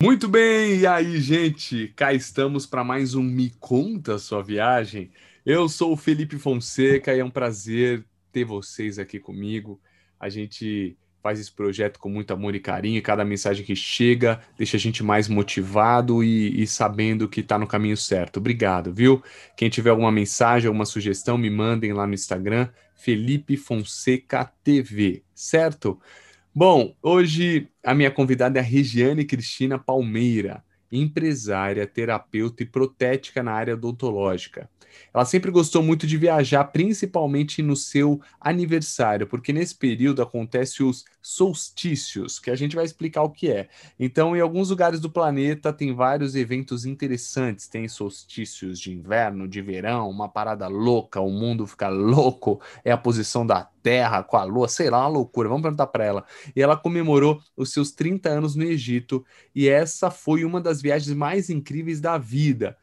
[0.00, 1.88] Muito bem, e aí, gente?
[1.96, 5.10] Cá estamos para mais um Me Conta Sua Viagem.
[5.44, 9.80] Eu sou o Felipe Fonseca e é um prazer ter vocês aqui comigo.
[10.20, 13.02] A gente faz esse projeto com muito amor e carinho.
[13.02, 17.66] Cada mensagem que chega deixa a gente mais motivado e, e sabendo que está no
[17.66, 18.36] caminho certo.
[18.36, 19.20] Obrigado, viu?
[19.56, 26.00] Quem tiver alguma mensagem, alguma sugestão, me mandem lá no Instagram, Felipe Fonseca TV, certo?
[26.60, 33.52] Bom, hoje a minha convidada é a Regiane Cristina Palmeira, empresária, terapeuta e protética na
[33.52, 34.68] área odontológica.
[35.14, 41.04] Ela sempre gostou muito de viajar, principalmente no seu aniversário, porque nesse período acontece os
[41.20, 43.68] solstícios, que a gente vai explicar o que é.
[43.98, 49.60] Então, em alguns lugares do planeta tem vários eventos interessantes, tem solstícios de inverno, de
[49.60, 54.44] verão, uma parada louca, o mundo fica louco, é a posição da Terra com a
[54.44, 55.48] Lua, sei lá, uma loucura.
[55.48, 56.24] Vamos perguntar para ela.
[56.54, 59.24] E ela comemorou os seus 30 anos no Egito,
[59.54, 62.76] e essa foi uma das viagens mais incríveis da vida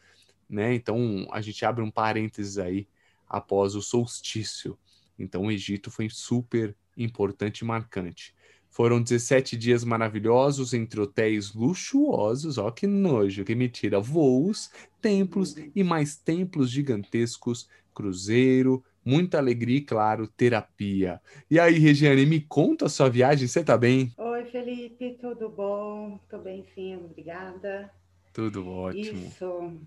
[0.49, 0.73] né?
[0.73, 2.87] Então a gente abre um parênteses aí
[3.27, 4.77] após o solstício.
[5.17, 8.33] Então o Egito foi super importante e marcante.
[8.69, 14.69] Foram 17 dias maravilhosos entre hotéis luxuosos, ó que nojo, que mentira, voos,
[15.01, 21.21] templos e mais templos gigantescos, cruzeiro, muita alegria e, claro, terapia.
[21.49, 24.11] E aí, Regiane, me conta a sua viagem, você tá bem?
[24.17, 26.19] Oi, Felipe, tudo bom?
[26.29, 27.89] Tô bem sim, obrigada.
[28.33, 29.21] Tudo ótimo.
[29.21, 29.79] Isso,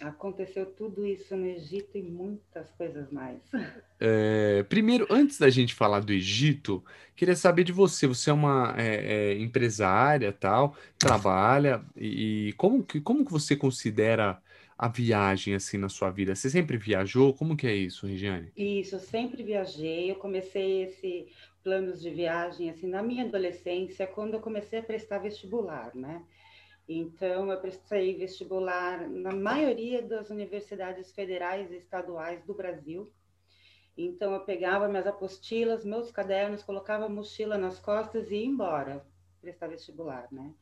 [0.00, 3.40] Aconteceu tudo isso no Egito e muitas coisas mais.
[4.00, 6.84] É, primeiro, antes da gente falar do Egito,
[7.16, 8.06] queria saber de você.
[8.06, 13.56] Você é uma é, é, empresária, tal, trabalha e, e como que como que você
[13.56, 14.40] considera
[14.78, 16.34] a viagem assim na sua vida?
[16.34, 17.34] Você sempre viajou?
[17.34, 18.52] Como que é isso, Regiane?
[18.56, 20.10] Isso, eu sempre viajei.
[20.10, 21.26] Eu comecei esse
[21.64, 26.22] planos de viagem assim na minha adolescência, quando eu comecei a prestar vestibular, né?
[26.88, 33.12] Então, eu prestei vestibular na maioria das universidades federais e estaduais do Brasil.
[33.94, 39.04] Então, eu pegava minhas apostilas, meus cadernos, colocava a mochila nas costas e ia embora
[39.40, 40.54] prestar vestibular, né?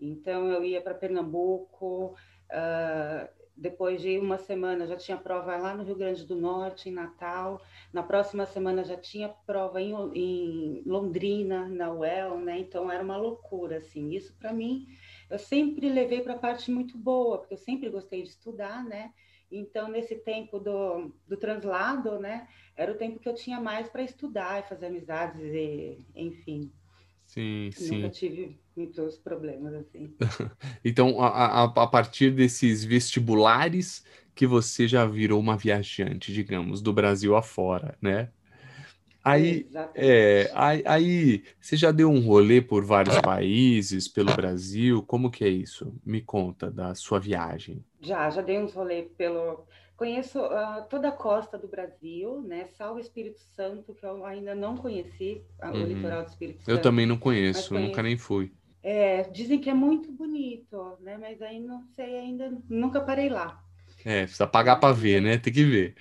[0.00, 2.16] Então, eu ia para Pernambuco,
[2.50, 6.92] uh, depois de uma semana já tinha prova lá no Rio Grande do Norte, em
[6.92, 7.60] Natal.
[7.92, 12.58] Na próxima semana já tinha prova em, em Londrina, na UEL, né?
[12.58, 14.08] Então, era uma loucura, assim.
[14.10, 14.86] Isso, para mim,
[15.30, 19.12] eu sempre levei para a parte muito boa, porque eu sempre gostei de estudar, né?
[19.50, 22.46] Então, nesse tempo do, do translado, né,
[22.76, 26.70] era o tempo que eu tinha mais para estudar e fazer amizades, e, enfim.
[27.26, 27.96] Sim, sim.
[27.96, 30.14] Nunca tive muitos problemas assim.
[30.84, 34.04] então, a, a, a partir desses vestibulares
[34.34, 38.30] que você já virou uma viajante, digamos, do Brasil afora, né?
[39.22, 45.02] Aí, é, aí, aí, você já deu um rolê por vários países, pelo Brasil?
[45.02, 45.94] Como que é isso?
[46.04, 47.84] Me conta da sua viagem.
[48.00, 49.66] Já, já dei uns rolê pelo.
[49.94, 52.64] Conheço uh, toda a costa do Brasil, né?
[52.78, 55.82] Salvo Espírito Santo, que eu ainda não conheci, uhum.
[55.82, 56.70] o litoral do Espírito Santo.
[56.70, 57.88] Eu também não conheço, conheço...
[57.88, 58.50] nunca nem fui.
[58.82, 61.18] É, dizem que é muito bonito, né?
[61.18, 63.62] Mas aí não sei ainda, nunca parei lá.
[64.02, 65.36] É, precisa pagar para ver, né?
[65.36, 65.94] Tem que ver.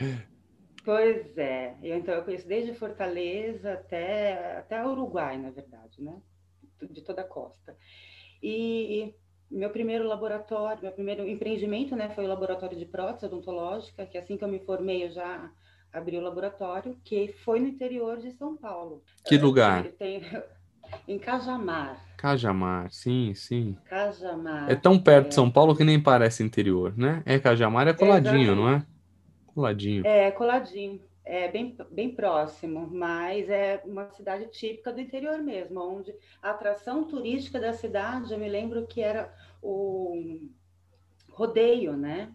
[0.83, 1.75] Pois é.
[1.83, 6.21] Eu, então, eu conheço desde Fortaleza até, até Uruguai, na verdade, né?
[6.81, 7.75] De toda a costa.
[8.41, 9.13] E
[9.51, 14.37] meu primeiro laboratório, meu primeiro empreendimento, né, foi o laboratório de prótese odontológica, que assim
[14.37, 15.49] que eu me formei, eu já
[15.91, 19.03] abri o laboratório, que foi no interior de São Paulo.
[19.25, 19.83] Que lugar?
[19.97, 20.21] Tem,
[21.07, 22.05] em Cajamar.
[22.15, 23.75] Cajamar, sim, sim.
[23.85, 24.69] Cajamar.
[24.69, 25.35] É tão perto de é.
[25.35, 27.23] São Paulo que nem parece interior, né?
[27.25, 28.85] É Cajamar, é coladinho, não é?
[29.53, 30.05] Coladinho.
[30.05, 31.01] É, coladinho.
[31.25, 37.03] É bem, bem próximo, mas é uma cidade típica do interior mesmo, onde a atração
[37.03, 40.39] turística da cidade, eu me lembro que era o
[41.31, 42.33] rodeio, né?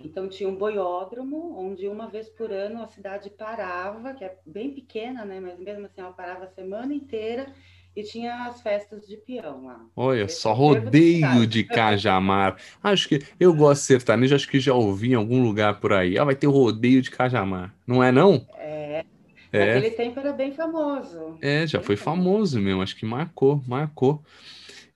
[0.00, 4.72] Então tinha um boiódromo, onde uma vez por ano a cidade parava, que é bem
[4.72, 5.38] pequena, né?
[5.40, 7.52] Mas mesmo assim ela parava a semana inteira
[7.96, 9.80] e tinha as festas de peão lá.
[9.94, 12.56] Olha, só rodeio de Cajamar.
[12.82, 16.18] Acho que eu gosto de sertanejo, acho que já ouvi em algum lugar por aí.
[16.18, 17.74] Ah, vai ter rodeio de Cajamar.
[17.86, 18.46] Não é não?
[18.58, 19.04] É.
[19.52, 19.74] é.
[19.74, 21.38] Naquele tempo era bem famoso.
[21.40, 22.24] É, já bem foi famoso.
[22.24, 24.24] famoso mesmo, acho que marcou, marcou.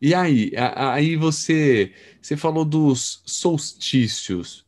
[0.00, 4.66] E aí, aí você, você falou dos solstícios.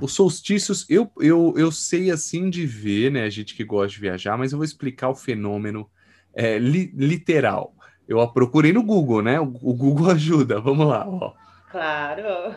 [0.00, 3.24] Os solstícios, eu, eu, eu sei assim de ver, né?
[3.24, 5.88] A gente que gosta de viajar, mas eu vou explicar o fenômeno
[6.34, 7.74] é, li, literal.
[8.08, 9.40] Eu a procurei no Google, né?
[9.40, 10.60] O, o Google ajuda.
[10.60, 11.06] Vamos lá.
[11.06, 11.32] Ó.
[11.70, 12.54] Claro.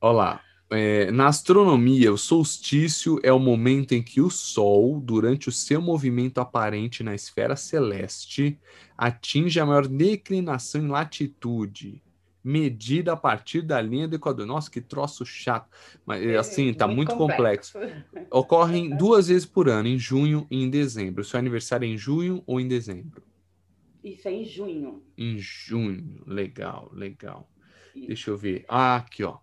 [0.00, 0.40] Olha lá.
[0.70, 5.80] É, na astronomia, o solstício é o momento em que o Sol, durante o seu
[5.80, 8.58] movimento aparente na esfera celeste,
[8.96, 12.02] atinge a maior declinação em latitude.
[12.44, 14.44] Medida a partir da linha do Equador.
[14.46, 15.68] Nossa, que troço chato.
[16.04, 17.72] Mas é, assim, tá muito, muito complexo.
[17.72, 18.04] complexo.
[18.30, 21.22] Ocorrem duas vezes por ano, em junho e em dezembro.
[21.22, 23.22] O seu aniversário é em junho ou em dezembro?
[24.02, 25.02] Isso é em junho.
[25.16, 27.48] Em junho, legal, legal.
[27.96, 28.06] Isso.
[28.08, 28.66] Deixa eu ver.
[28.68, 29.38] Ah, aqui, ó.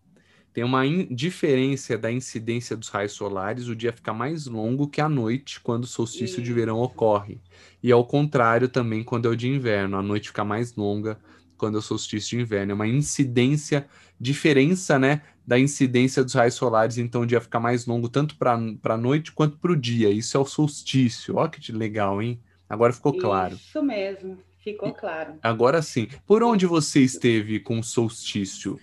[0.53, 5.07] Tem uma diferença da incidência dos raios solares, o dia fica mais longo que a
[5.07, 6.41] noite quando o solstício Isso.
[6.41, 7.39] de verão ocorre.
[7.81, 11.17] E ao contrário também quando é o de inverno, a noite fica mais longa
[11.61, 12.71] quando é o solstício de inverno.
[12.71, 13.87] É uma incidência,
[14.19, 18.53] diferença, né, da incidência dos raios solares, então o dia fica mais longo tanto para
[18.55, 20.09] a noite quanto para o dia.
[20.09, 21.35] Isso é o solstício.
[21.35, 22.39] Olha que legal, hein?
[22.67, 23.53] Agora ficou claro.
[23.53, 25.35] Isso mesmo, ficou claro.
[25.43, 26.07] Agora sim.
[26.25, 28.79] Por onde você esteve com o solstício?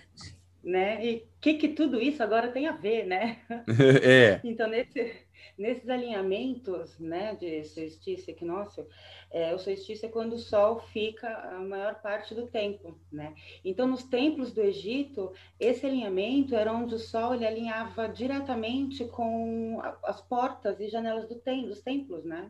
[0.63, 1.05] Né?
[1.05, 3.39] E o que, que tudo isso agora tem a ver, né?
[4.01, 4.39] é.
[4.45, 5.15] Então, nesse,
[5.57, 8.87] nesses alinhamentos né, de solstício e equinócio,
[9.31, 13.35] é, o solstício é quando o Sol fica a maior parte do tempo, né?
[13.63, 19.79] Então, nos templos do Egito, esse alinhamento era onde o Sol ele alinhava diretamente com
[20.03, 22.49] as portas e janelas do tem, dos templos, né?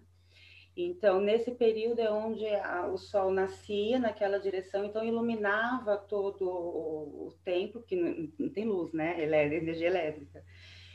[0.81, 7.27] Então, nesse período é onde a, o Sol nascia naquela direção, então iluminava todo o,
[7.27, 9.21] o templo, que não, não tem luz, né?
[9.21, 10.41] Ele é energia elétrica.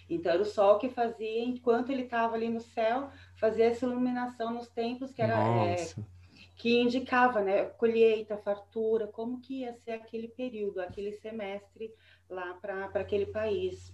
[0.08, 4.52] Então era o sol que fazia, enquanto ele estava ali no céu, fazia essa iluminação
[4.52, 5.88] nos templos que era é,
[6.56, 11.92] que indicava, né, colheita, fartura, como que ia ser aquele período, aquele semestre
[12.28, 13.92] lá para aquele país.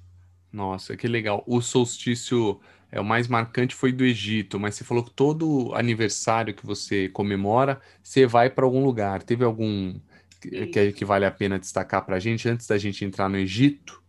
[0.53, 1.45] Nossa, que legal.
[1.47, 2.61] O solstício
[2.91, 7.09] é o mais marcante foi do Egito, mas você falou que todo aniversário que você
[7.09, 9.23] comemora, você vai para algum lugar.
[9.23, 9.99] Teve algum
[10.41, 14.00] que, que vale a pena destacar para a gente antes da gente entrar no Egito?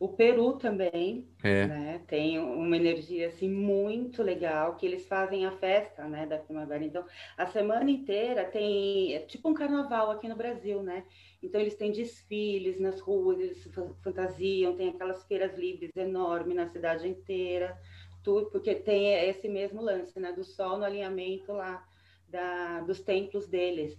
[0.00, 1.66] O Peru também, é.
[1.66, 6.84] né, tem uma energia assim muito legal que eles fazem a festa, né, da primavera.
[6.84, 7.04] Então,
[7.36, 11.04] a semana inteira tem é tipo um carnaval aqui no Brasil, né?
[11.42, 13.68] Então eles têm desfiles nas ruas, eles
[14.02, 17.76] fantasiam, tem aquelas feiras livres enormes na cidade inteira,
[18.22, 21.84] tudo porque tem esse mesmo lance, né, do sol no alinhamento lá
[22.28, 23.98] da, dos templos deles,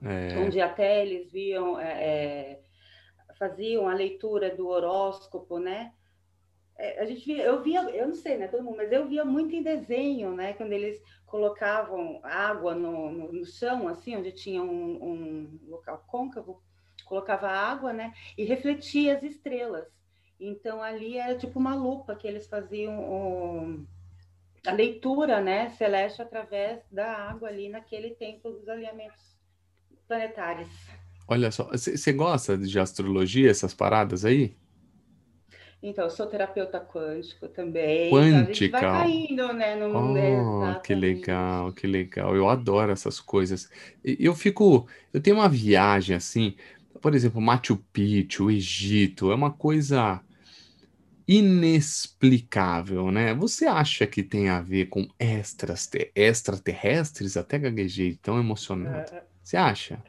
[0.00, 0.38] é.
[0.38, 2.60] onde até eles viam é, é
[3.38, 5.92] faziam a leitura do horóscopo, né?
[6.76, 9.24] É, a gente via, eu via, eu não sei, né, todo mundo, mas eu via
[9.24, 14.60] muito em desenho, né, quando eles colocavam água no, no, no chão, assim, onde tinha
[14.60, 16.60] um, um, local côncavo,
[17.04, 19.86] colocava água, né, e refletia as estrelas.
[20.38, 23.86] Então ali era tipo uma lupa que eles faziam
[24.66, 29.38] a leitura, né, celeste através da água ali naquele tempo dos alinhamentos
[30.08, 30.68] planetários.
[31.26, 34.54] Olha só, você gosta de astrologia, essas paradas aí?
[35.82, 38.10] Então, eu sou terapeuta quântico também.
[38.10, 38.64] Quântica.
[38.64, 39.76] Então vai caindo, né?
[39.76, 40.46] No mundo.
[40.60, 42.34] Oh, que legal, que legal.
[42.34, 43.68] Eu adoro essas coisas.
[44.02, 44.88] Eu fico.
[45.12, 46.56] Eu tenho uma viagem assim,
[47.00, 50.20] por exemplo, Machu Picchu, o Egito, é uma coisa
[51.26, 53.34] inexplicável, né?
[53.34, 57.36] Você acha que tem a ver com extras, extraterrestres?
[57.36, 59.12] Até gaguejei, tão emocionado.
[59.42, 60.02] Você acha?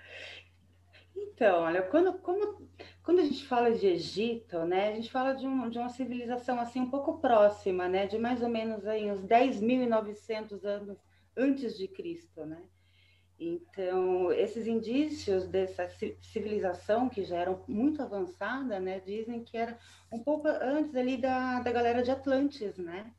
[1.36, 2.66] Então, olha, quando, como,
[3.04, 6.58] quando a gente fala de Egito, né, a gente fala de, um, de uma civilização
[6.62, 10.98] assim um pouco próxima, né, de mais ou menos aí uns 10.900 anos
[11.36, 12.64] antes de Cristo, né?
[13.38, 15.90] Então, esses indícios dessa
[16.22, 19.78] civilização que já eram muito avançada, né, dizem que era
[20.10, 23.12] um pouco antes ali da, da galera de Atlantis, né?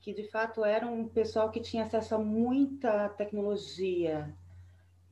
[0.00, 4.34] Que de fato era um pessoal que tinha acesso a muita tecnologia,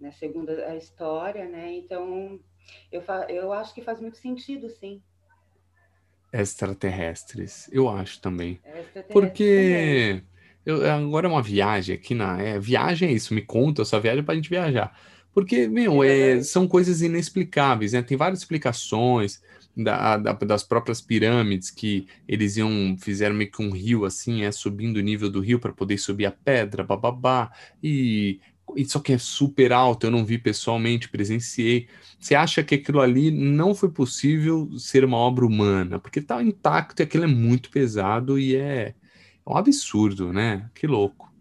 [0.04, 1.72] né, segundo a história, né?
[1.72, 2.38] Então,
[2.92, 5.02] eu, eu acho que faz muito sentido, sim.
[6.30, 8.60] Extraterrestres, eu acho também.
[9.10, 10.34] Porque também.
[10.66, 12.40] Eu, agora é uma viagem aqui na.
[12.40, 14.98] É, viagem é isso, me conta essa viagem para a gente viajar.
[15.32, 18.02] Porque, meu, é, são coisas inexplicáveis, né?
[18.02, 19.42] Tem várias explicações
[19.76, 24.52] da, da, das próprias pirâmides que eles iam, fizeram meio que um rio assim, é,
[24.52, 27.50] subindo o nível do rio para poder subir a pedra, bababá.
[27.82, 28.40] E
[28.76, 31.88] isso aqui é super alto, eu não vi pessoalmente, presenciei.
[32.18, 35.98] Você acha que aquilo ali não foi possível ser uma obra humana?
[35.98, 38.94] Porque está intacto e aquilo é muito pesado e é, é
[39.46, 40.70] um absurdo, né?
[40.74, 41.32] Que louco.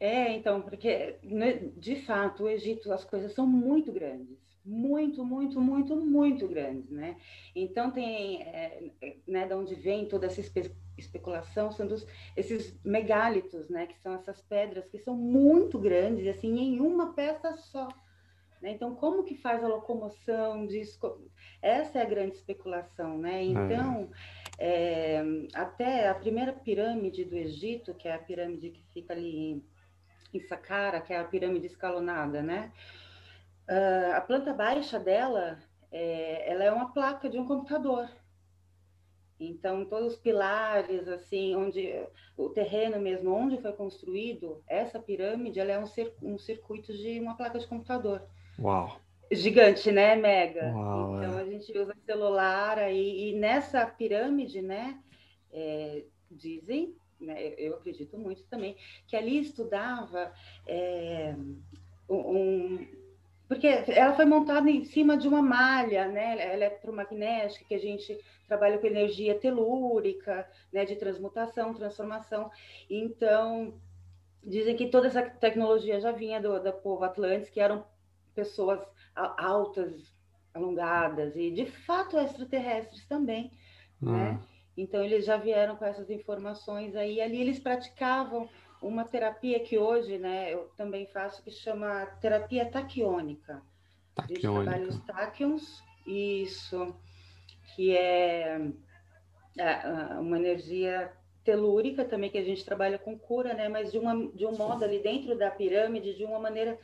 [0.00, 5.60] É, então, porque né, de fato o Egito as coisas são muito grandes, muito, muito,
[5.60, 7.16] muito, muito grandes, né?
[7.54, 8.90] Então tem, é,
[9.26, 10.40] né, de onde vem toda essa
[10.96, 16.58] especulação são dos, esses megálitos, né, que são essas pedras que são muito grandes, assim,
[16.58, 17.88] em uma peça só.
[18.64, 18.70] Né?
[18.70, 20.98] Então, como que faz a locomoção disso?
[21.60, 23.42] Essa é a grande especulação, né?
[23.42, 24.08] Então,
[24.58, 25.18] é.
[25.18, 25.22] É,
[25.54, 29.64] até a primeira pirâmide do Egito, que é a pirâmide que fica ali em,
[30.32, 32.72] em Saqqara, que é a pirâmide escalonada, né?
[33.68, 35.58] Uh, a planta baixa dela,
[35.90, 38.08] é, ela é uma placa de um computador.
[39.38, 41.92] Então, todos os pilares, assim, onde
[42.36, 47.18] o terreno mesmo, onde foi construído, essa pirâmide, ela é um, cir um circuito de
[47.18, 48.22] uma placa de computador.
[48.58, 49.00] Uau!
[49.32, 50.72] Gigante, né, Mega?
[50.72, 51.42] Uau, então, é.
[51.42, 54.98] a gente usa celular aí, e nessa pirâmide, né,
[55.52, 58.76] é, dizem, né, eu acredito muito também,
[59.06, 60.32] que ali estudava
[60.66, 61.34] é,
[62.08, 62.86] um
[63.46, 68.78] porque ela foi montada em cima de uma malha né, eletromagnética, que a gente trabalha
[68.78, 72.50] com energia telúrica, né, de transmutação, transformação.
[72.88, 73.74] Então,
[74.42, 77.84] dizem que toda essa tecnologia já vinha do, do povo Atlantes, que eram
[78.34, 78.80] pessoas
[79.14, 80.14] altas,
[80.52, 83.50] alongadas, e de fato extraterrestres também,
[84.02, 84.12] hum.
[84.12, 84.40] né?
[84.76, 87.20] Então, eles já vieram com essas informações aí.
[87.20, 88.48] Ali eles praticavam
[88.82, 93.62] uma terapia que hoje, né, eu também faço, que chama terapia taquiônica.
[94.14, 94.64] Taquiônica.
[94.64, 96.94] trabalha os táquions, isso,
[97.74, 98.60] que é,
[99.58, 99.86] é
[100.18, 101.12] uma energia
[101.44, 104.84] telúrica também, que a gente trabalha com cura, né, mas de, uma, de um modo
[104.84, 106.78] ali dentro da pirâmide, de uma maneira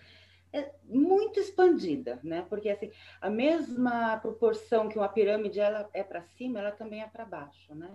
[0.52, 2.44] é muito expandida, né?
[2.49, 7.06] Porque assim, a mesma proporção que uma pirâmide ela é para cima, ela também é
[7.06, 7.88] para baixo, né?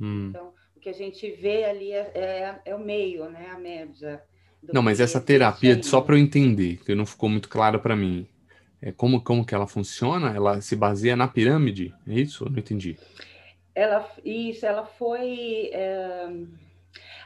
[0.00, 0.28] Hum.
[0.28, 3.50] Então, o que a gente vê ali é, é, é o meio, né?
[3.52, 4.22] A média.
[4.72, 8.26] Não, mas essa terapia, só para eu entender, que não ficou muito claro para mim,
[8.82, 10.34] é como, como que ela funciona?
[10.34, 11.94] Ela se baseia na pirâmide?
[12.06, 12.44] É isso?
[12.44, 12.98] Eu não entendi.
[13.74, 15.70] Ela, isso, ela foi...
[15.72, 16.28] É...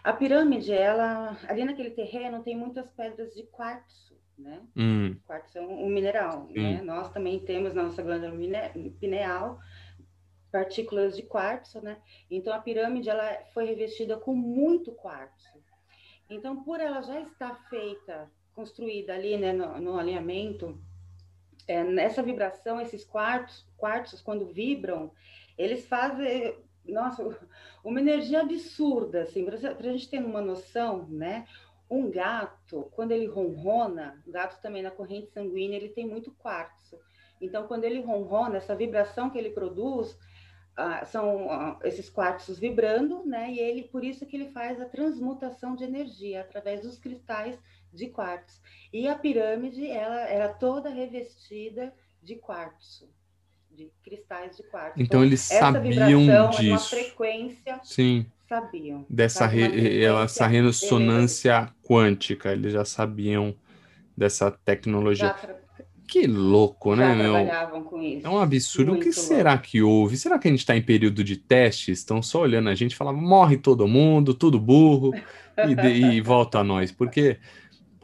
[0.02, 1.37] A pirâmide, ela...
[1.49, 4.61] Ali naquele terreno tem muitas pedras de quartzo, né?
[4.76, 5.16] Hum.
[5.26, 6.82] Quartzo é um, um mineral, né?
[6.82, 8.37] Nós também temos na nossa glândula
[9.00, 9.58] pineal
[10.54, 11.96] partículas de quartzo, né?
[12.30, 15.49] Então a pirâmide ela foi revestida com muito quartzo.
[16.30, 20.80] Então por ela já estar feita, construída ali, né, no, no alinhamento,
[21.66, 25.12] é, nessa vibração, esses quartos, quartzos quando vibram,
[25.56, 26.56] eles fazem,
[26.87, 27.23] nossa,
[27.83, 31.47] uma energia absurda, assim, para a gente ter uma noção, né?
[31.88, 36.99] Um gato, quando ele ronrona, o gato também na corrente sanguínea, ele tem muito quartzo.
[37.40, 40.18] Então, quando ele ronrona, essa vibração que ele produz,
[40.76, 43.52] ah, são ah, esses quartzos vibrando, né?
[43.52, 47.59] E ele, por isso que ele faz a transmutação de energia através dos cristais
[47.94, 48.60] de quartzo.
[48.92, 53.08] E a pirâmide, ela era toda revestida de quartzo,
[53.70, 54.94] de cristais de quartzo.
[54.96, 56.62] Então, então eles sabiam disso.
[56.70, 57.80] Uma frequência.
[57.82, 58.26] Sim.
[58.48, 59.06] Sabiam.
[59.08, 63.54] Dessa re, essa ressonância quântica, eles já sabiam
[64.16, 65.28] dessa tecnologia.
[65.28, 65.64] Já
[66.06, 67.36] que louco, né, meu?
[67.36, 68.92] É um absurdo.
[68.92, 69.20] O que louco.
[69.20, 70.16] será que houve?
[70.16, 71.98] Será que a gente está em período de testes?
[71.98, 75.12] Estão só olhando a gente e falando, morre todo mundo, tudo burro,
[75.66, 76.92] e, de, e volta a nós.
[76.92, 77.38] Porque,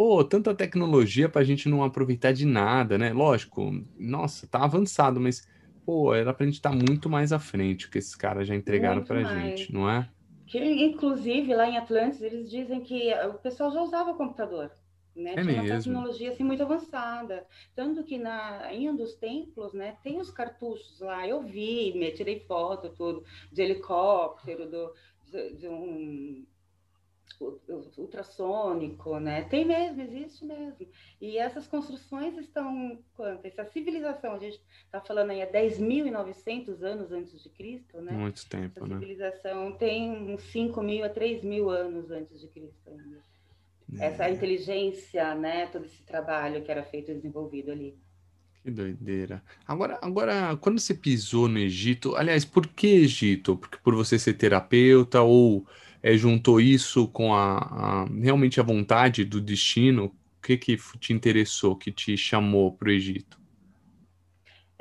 [0.00, 3.12] pô, tanta tecnologia para a gente não aproveitar de nada, né?
[3.12, 5.46] Lógico, nossa, tá avançado, mas,
[5.84, 8.54] pô, era para a gente estar tá muito mais à frente que esses caras já
[8.54, 10.08] entregaram para a gente, não é?
[10.46, 14.70] Que, inclusive, lá em Atlantis, eles dizem que o pessoal já usava computador.
[15.14, 15.34] Né?
[15.36, 17.44] É Tinha uma tecnologia assim, muito avançada.
[17.76, 21.28] Tanto que na, em um dos templos, né, tem os cartuchos lá.
[21.28, 24.94] Eu vi, me tirei foto, tudo, de helicóptero, do,
[25.30, 26.42] de, de um
[27.96, 29.42] ultrassônico, né?
[29.44, 30.86] Tem mesmo, existe mesmo.
[31.20, 33.46] E essas construções estão quanto?
[33.46, 38.12] Essa civilização, a gente está falando aí há 10.900 anos antes de Cristo, né?
[38.12, 38.94] Muito tempo, Essa né?
[38.94, 43.30] civilização tem uns 5 mil a 3 mil anos antes de Cristo ainda
[43.98, 44.32] essa é.
[44.32, 47.96] inteligência, né, todo esse trabalho que era feito e desenvolvido ali.
[48.62, 49.42] Que doideira.
[49.66, 53.56] Agora, agora, quando você pisou no Egito, aliás, por que Egito?
[53.56, 55.66] Porque por você ser terapeuta ou
[56.02, 60.06] é, juntou isso com a, a, realmente a vontade do destino?
[60.06, 63.38] O que que te interessou, que te chamou para o Egito?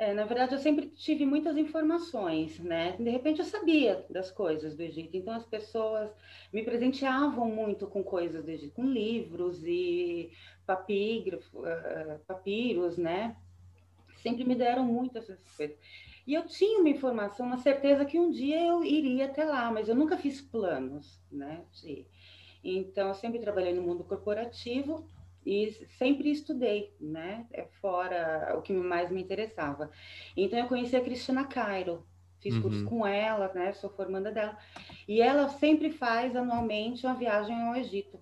[0.00, 2.96] É, na verdade, eu sempre tive muitas informações, né?
[2.98, 6.10] De repente eu sabia das coisas do Egito, então as pessoas
[6.50, 10.30] me presenteavam muito com coisas do Egito, com livros e
[10.64, 13.36] papígrafo, uh, papiros, né?
[14.22, 15.76] Sempre me deram muitas essas coisas.
[16.26, 19.88] E eu tinha uma informação, uma certeza que um dia eu iria até lá, mas
[19.88, 21.64] eu nunca fiz planos, né?
[22.62, 25.08] Então, eu sempre trabalhei no mundo corporativo,
[25.44, 27.46] e sempre estudei, né?
[27.50, 29.90] É fora o que mais me interessava.
[30.36, 32.06] Então eu conheci a Cristina Cairo,
[32.40, 32.62] fiz uhum.
[32.62, 33.72] curso com ela, né?
[33.72, 34.56] Sou formanda dela.
[35.08, 38.20] E ela sempre faz anualmente uma viagem ao Egito.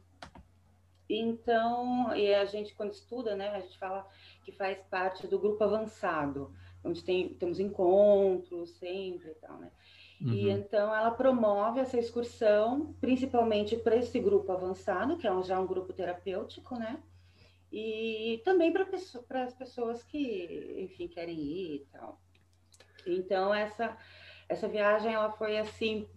[1.09, 4.07] Então, e a gente quando estuda, né, a gente fala
[4.45, 6.53] que faz parte do grupo avançado,
[6.85, 9.71] onde tem, temos encontros sempre e tal, né?
[10.21, 10.33] Uhum.
[10.33, 15.67] E então ela promove essa excursão, principalmente para esse grupo avançado, que é já um
[15.67, 17.01] grupo terapêutico, né?
[17.71, 18.87] e também para
[19.45, 22.21] as pessoas que, enfim, querem ir e tal.
[23.07, 23.97] Então, essa,
[24.49, 26.09] essa viagem, ela foi assim,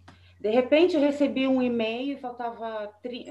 [0.42, 3.30] de repente eu recebi um e-mail e faltava 30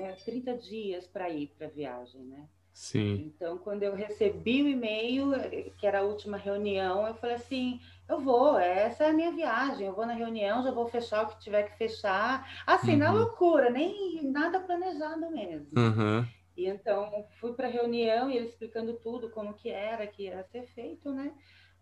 [0.49, 2.47] é, dias para ir para a viagem, né?
[2.71, 3.33] Sim.
[3.35, 5.31] Então, quando eu recebi o e-mail,
[5.77, 9.85] que era a última reunião, eu falei assim: eu vou, essa é a minha viagem,
[9.85, 12.49] eu vou na reunião, já vou fechar o que tiver que fechar.
[12.65, 12.99] Assim, uhum.
[12.99, 15.67] na loucura, nem nada planejado mesmo.
[15.77, 16.25] Uhum.
[16.55, 20.41] E então fui para a reunião e ele explicando tudo, como que era, que ia
[20.45, 21.33] ser feito, né?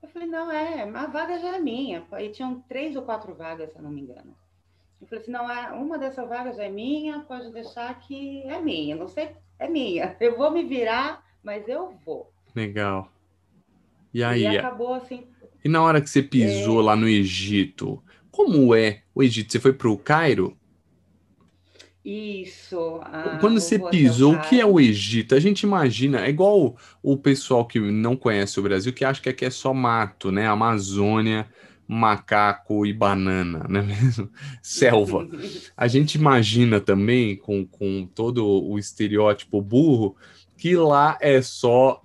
[0.01, 2.03] Eu falei, não, é, a vaga já é minha.
[2.19, 4.35] E tinham três ou quatro vagas, se eu não me engano.
[5.01, 8.95] Eu falei assim, não, é, uma dessas vagas é minha, pode deixar que é minha,
[8.95, 10.15] não sei, é minha.
[10.19, 12.31] Eu vou me virar, mas eu vou.
[12.53, 13.09] Legal.
[14.13, 14.41] E aí?
[14.41, 15.27] E acabou assim.
[15.63, 16.83] E na hora que você pisou é...
[16.83, 19.51] lá no Egito, como é o Egito?
[19.51, 20.57] Você foi para o Cairo?
[22.03, 22.99] Isso.
[23.03, 25.35] Ah, Quando você pisou, o que é o Egito?
[25.35, 29.29] A gente imagina, é igual o pessoal que não conhece o Brasil, que acha que
[29.29, 30.47] aqui é só mato, né?
[30.47, 31.47] Amazônia,
[31.91, 34.29] macaco e banana, né mesmo?
[34.61, 35.27] Selva.
[35.75, 40.15] A gente imagina também, com, com todo o estereótipo burro,
[40.55, 42.03] que lá é só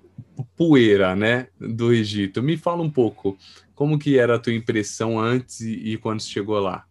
[0.57, 2.43] poeira, né, do Egito.
[2.43, 3.37] Me fala um pouco,
[3.75, 6.87] como que era a tua impressão antes e, quando chegou lá?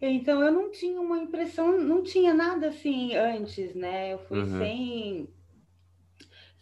[0.00, 4.14] Então, eu não tinha uma impressão, não tinha nada assim antes, né?
[4.14, 4.58] Eu fui uhum.
[4.58, 5.28] sem,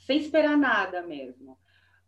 [0.04, 1.56] sem esperar nada mesmo.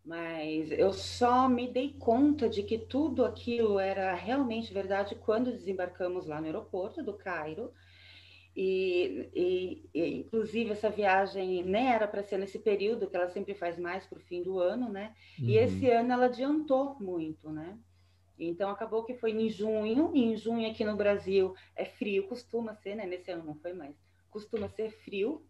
[0.05, 6.25] Mas eu só me dei conta de que tudo aquilo era realmente verdade quando desembarcamos
[6.25, 7.71] lá no aeroporto do Cairo.
[8.55, 13.55] E, e, e inclusive essa viagem nem era para ser nesse período que ela sempre
[13.55, 15.15] faz mais para o fim do ano, né?
[15.39, 15.45] Uhum.
[15.45, 17.79] E esse ano ela adiantou muito, né?
[18.37, 22.75] Então acabou que foi em junho, e em junho aqui no Brasil é frio, costuma
[22.75, 23.05] ser, né?
[23.05, 23.95] Nesse ano não foi mais,
[24.29, 25.43] costuma ser frio,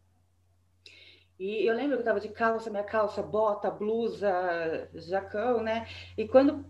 [1.39, 5.87] e eu lembro que eu estava de calça, minha calça, bota, blusa, jacão, né?
[6.17, 6.65] E quando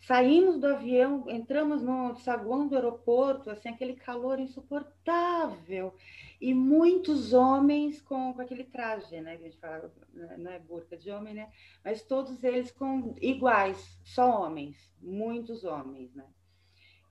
[0.00, 5.94] saímos do avião, entramos no saguão do aeroporto, assim, aquele calor insuportável.
[6.40, 9.36] E muitos homens com, com aquele traje, né?
[9.36, 11.50] Que a gente fala, né, não é burca de homem, né?
[11.84, 16.24] Mas todos eles com iguais, só homens, muitos homens, né?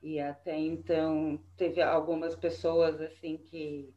[0.02, 3.94] E até então teve algumas pessoas assim que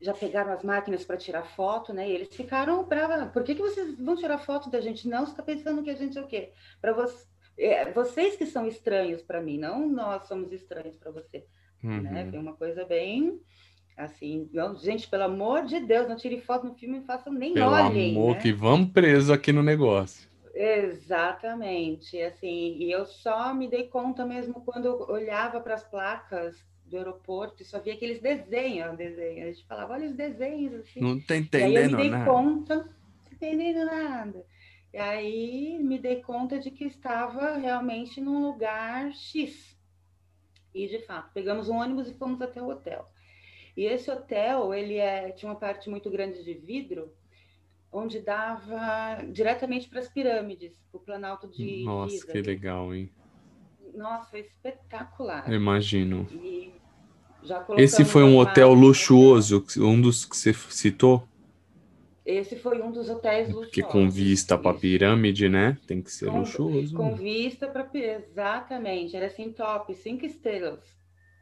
[0.00, 2.08] já pegaram as máquinas para tirar foto, né?
[2.08, 3.32] E eles ficaram bravos.
[3.32, 5.08] Por que, que vocês vão tirar foto da gente?
[5.08, 6.52] Não, você está pensando que a gente é o quê?
[6.80, 7.26] Para você,
[7.58, 11.44] é, vocês que são estranhos para mim, não nós somos estranhos para você.
[11.82, 11.96] Né?
[11.96, 12.02] Uhum.
[12.02, 12.30] Né?
[12.30, 13.40] Foi uma coisa bem
[13.96, 17.52] assim, não, gente, pelo amor de Deus, não tire foto no filme e façam nem
[17.52, 18.14] pelo olhem.
[18.14, 18.40] Pelo amor né?
[18.40, 20.28] que vamos preso aqui no negócio.
[20.54, 26.56] Exatamente, assim, e eu só me dei conta mesmo quando eu olhava para as placas
[26.90, 29.48] do aeroporto e só via aqueles desenhos, desenhos.
[29.48, 31.00] A gente falava, olha os desenhos, assim.
[31.00, 31.72] Não tá entendendo.
[31.72, 32.30] E aí eu me dei nada.
[32.30, 34.46] conta, não entendendo nada.
[34.92, 39.78] E aí me dei conta de que estava realmente num lugar X.
[40.74, 43.08] E de fato, pegamos um ônibus e fomos até o hotel.
[43.76, 47.12] E esse hotel, ele é, tinha uma parte muito grande de vidro,
[47.92, 53.10] onde dava diretamente para as pirâmides, para o Planalto de Nossa, Giza, que legal, hein?
[53.94, 55.48] Nossa, foi espetacular.
[55.48, 56.26] Eu imagino.
[56.30, 56.79] E
[57.76, 61.26] esse foi um hotel luxuoso, um dos que você citou?
[62.24, 63.70] Esse foi um dos hotéis luxuosos.
[63.70, 65.78] Porque com vista para a pirâmide, né?
[65.86, 66.94] Tem que ser com, luxuoso.
[66.94, 70.80] Com vista para exatamente, era assim top, cinco estrelas,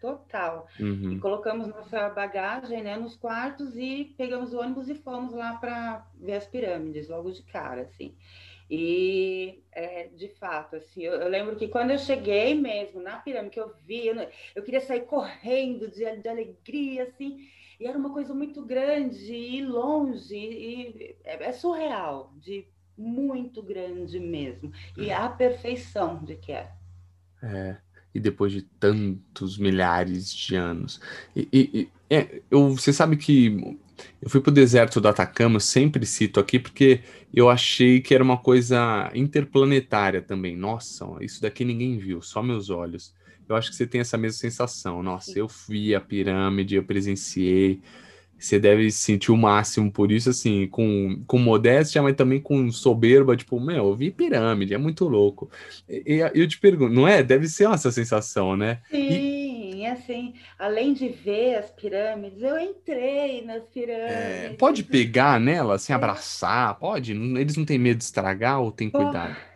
[0.00, 0.66] total.
[0.80, 1.12] Uhum.
[1.12, 6.06] E colocamos nossa bagagem, né, nos quartos e pegamos o ônibus e fomos lá para
[6.18, 8.14] ver as pirâmides logo de cara, assim.
[8.70, 13.54] E, é, de fato, assim, eu, eu, lembro que quando eu cheguei mesmo na pirâmide,
[13.54, 14.14] que eu vi, eu,
[14.54, 17.48] eu queria sair correndo de, de, alegria, assim,
[17.80, 24.20] e era uma coisa muito grande e longe, e é, é surreal, de muito grande
[24.20, 26.70] mesmo, e a perfeição de que é.
[27.42, 27.76] É,
[28.14, 31.00] e depois de tantos milhares de anos.
[31.34, 33.78] E, e, e é, eu, você sabe que
[34.20, 37.00] eu fui para o deserto do Atacama, sempre cito aqui, porque
[37.32, 40.56] eu achei que era uma coisa interplanetária também.
[40.56, 43.14] Nossa, isso daqui ninguém viu, só meus olhos.
[43.48, 45.02] Eu acho que você tem essa mesma sensação.
[45.02, 45.40] Nossa, Sim.
[45.40, 47.80] eu vi a pirâmide, eu presenciei.
[48.38, 53.36] Você deve sentir o máximo por isso, assim, com, com modéstia, mas também com soberba,
[53.36, 55.50] tipo, meu, eu vi pirâmide, é muito louco.
[55.88, 57.20] E, e eu te pergunto, não é?
[57.20, 58.80] Deve ser essa sensação, né?
[58.90, 58.96] Sim.
[58.96, 59.37] E,
[59.86, 64.12] assim, além de ver as pirâmides, eu entrei nas pirâmides.
[64.12, 67.12] É, pode pegar nela, assim, abraçar, pode?
[67.12, 69.36] Eles não têm medo de estragar ou tem cuidado?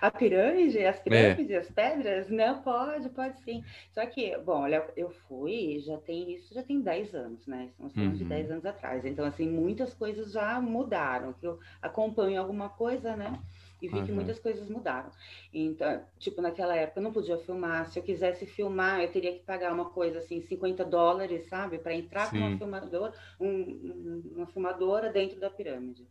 [0.00, 1.00] A pirâmide, as é.
[1.00, 1.56] pirâmides, é.
[1.56, 2.28] as pedras?
[2.28, 3.64] Não, pode, pode sim.
[3.92, 7.68] Só que, bom, olha, eu fui, já tem isso, já tem 10 anos, né?
[7.70, 8.16] Estamos falando uhum.
[8.16, 9.04] de 10 anos atrás.
[9.04, 11.32] Então, assim, muitas coisas já mudaram.
[11.32, 13.38] Que eu acompanho alguma coisa, né?
[13.80, 14.06] E vi uhum.
[14.06, 15.10] que muitas coisas mudaram.
[15.52, 17.88] Então, tipo, naquela época eu não podia filmar.
[17.88, 21.78] Se eu quisesse filmar, eu teria que pagar uma coisa assim, 50 dólares, sabe?
[21.78, 22.38] Para entrar Sim.
[22.38, 26.06] com uma filmadora, um, uma filmadora dentro da pirâmide.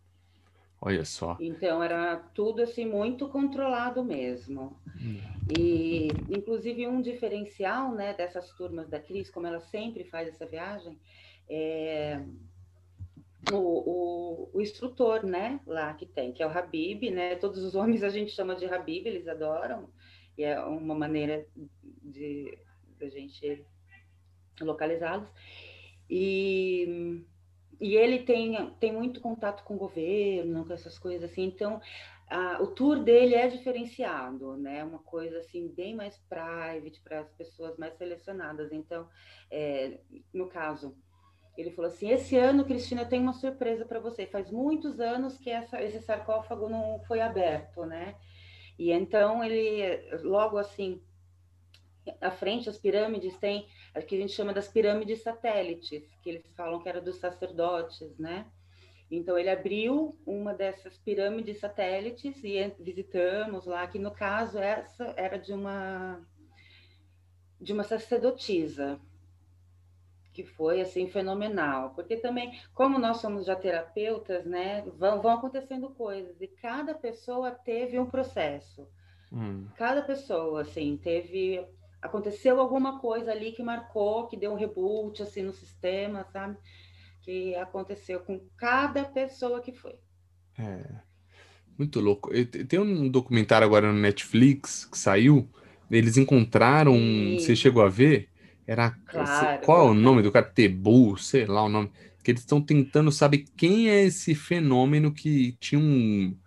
[0.80, 1.36] Olha só.
[1.40, 4.80] Então era tudo assim muito controlado mesmo.
[4.96, 5.20] Hum.
[5.58, 10.98] E inclusive um diferencial, né, dessas turmas da Cris, como ela sempre faz essa viagem,
[11.50, 12.22] é
[13.52, 17.36] o, o, o, instrutor, né, lá que tem, que é o Habib, né?
[17.36, 19.90] Todos os homens a gente chama de Habib, eles adoram.
[20.38, 21.46] E é uma maneira
[22.04, 22.58] de
[23.02, 23.66] a gente
[24.62, 25.28] localizá-los.
[26.10, 27.24] E
[27.80, 31.80] e ele tem, tem muito contato com o governo, com essas coisas assim, então
[32.28, 34.84] a, o tour dele é diferenciado, né?
[34.84, 38.72] Uma coisa assim bem mais private para as pessoas mais selecionadas.
[38.74, 39.08] Então,
[39.50, 40.00] é,
[40.34, 40.98] no caso,
[41.58, 44.28] ele falou assim: esse ano, Cristina, tem uma surpresa para você.
[44.28, 48.15] Faz muitos anos que essa, esse sarcófago não foi aberto, né?
[48.78, 51.02] E então ele logo assim
[52.22, 56.46] à frente as pirâmides tem o que a gente chama das pirâmides satélites, que eles
[56.56, 58.46] falam que era dos sacerdotes, né?
[59.10, 65.38] Então ele abriu uma dessas pirâmides satélites e visitamos lá, que no caso essa era
[65.38, 66.22] de uma
[67.60, 69.00] de uma sacerdotisa,
[70.38, 75.89] que foi assim fenomenal, porque também como nós somos já terapeutas, né, vão, vão acontecendo
[75.89, 78.88] coisas e cada pessoa teve um processo.
[79.34, 79.65] Hum.
[79.76, 81.65] Cada pessoa assim teve
[82.00, 86.56] aconteceu alguma coisa ali que marcou, que deu um reboot assim no sistema, sabe?
[87.23, 89.95] Que aconteceu com cada pessoa que foi.
[90.56, 90.84] É.
[91.76, 92.30] Muito louco.
[92.67, 95.50] Tem um documentário agora no Netflix que saiu.
[95.89, 96.95] Eles encontraram.
[97.39, 98.30] Você chegou a ver?
[98.68, 98.92] Era.
[99.06, 100.46] Claro, qual é o nome do cara?
[100.46, 101.90] Tebu, sei lá o nome.
[102.22, 106.38] Que eles estão tentando saber quem é esse fenômeno que tinha um.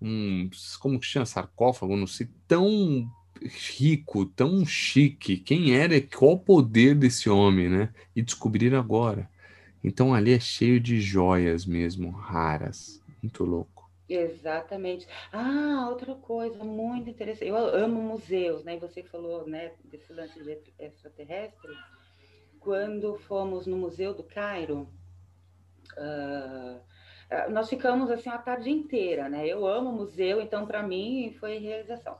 [0.00, 1.24] um como que chama?
[1.24, 3.08] Sarcófago, não sei, tão
[3.40, 5.36] rico, tão chique.
[5.36, 7.90] Quem era, qual o poder desse homem, né?
[8.14, 9.30] E descobrir agora.
[9.84, 13.00] Então ali é cheio de joias mesmo, raras.
[13.22, 13.71] Muito louco.
[14.14, 15.06] Exatamente.
[15.32, 17.48] Ah, outra coisa muito interessante.
[17.48, 18.78] Eu amo museus, né?
[18.78, 21.72] Você falou, né, desse lance de extraterrestre.
[22.60, 24.88] Quando fomos no Museu do Cairo,
[25.96, 26.80] uh,
[27.50, 29.46] nós ficamos assim a tarde inteira, né?
[29.46, 32.16] Eu amo museu, então para mim foi realização.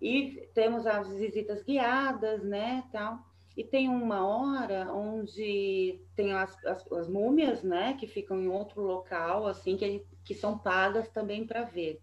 [0.00, 3.18] E temos as visitas guiadas, né, tal.
[3.56, 8.80] E tem uma hora onde tem as, as, as múmias, né, que ficam em outro
[8.80, 12.00] local, assim, que, que são pagas também para ver.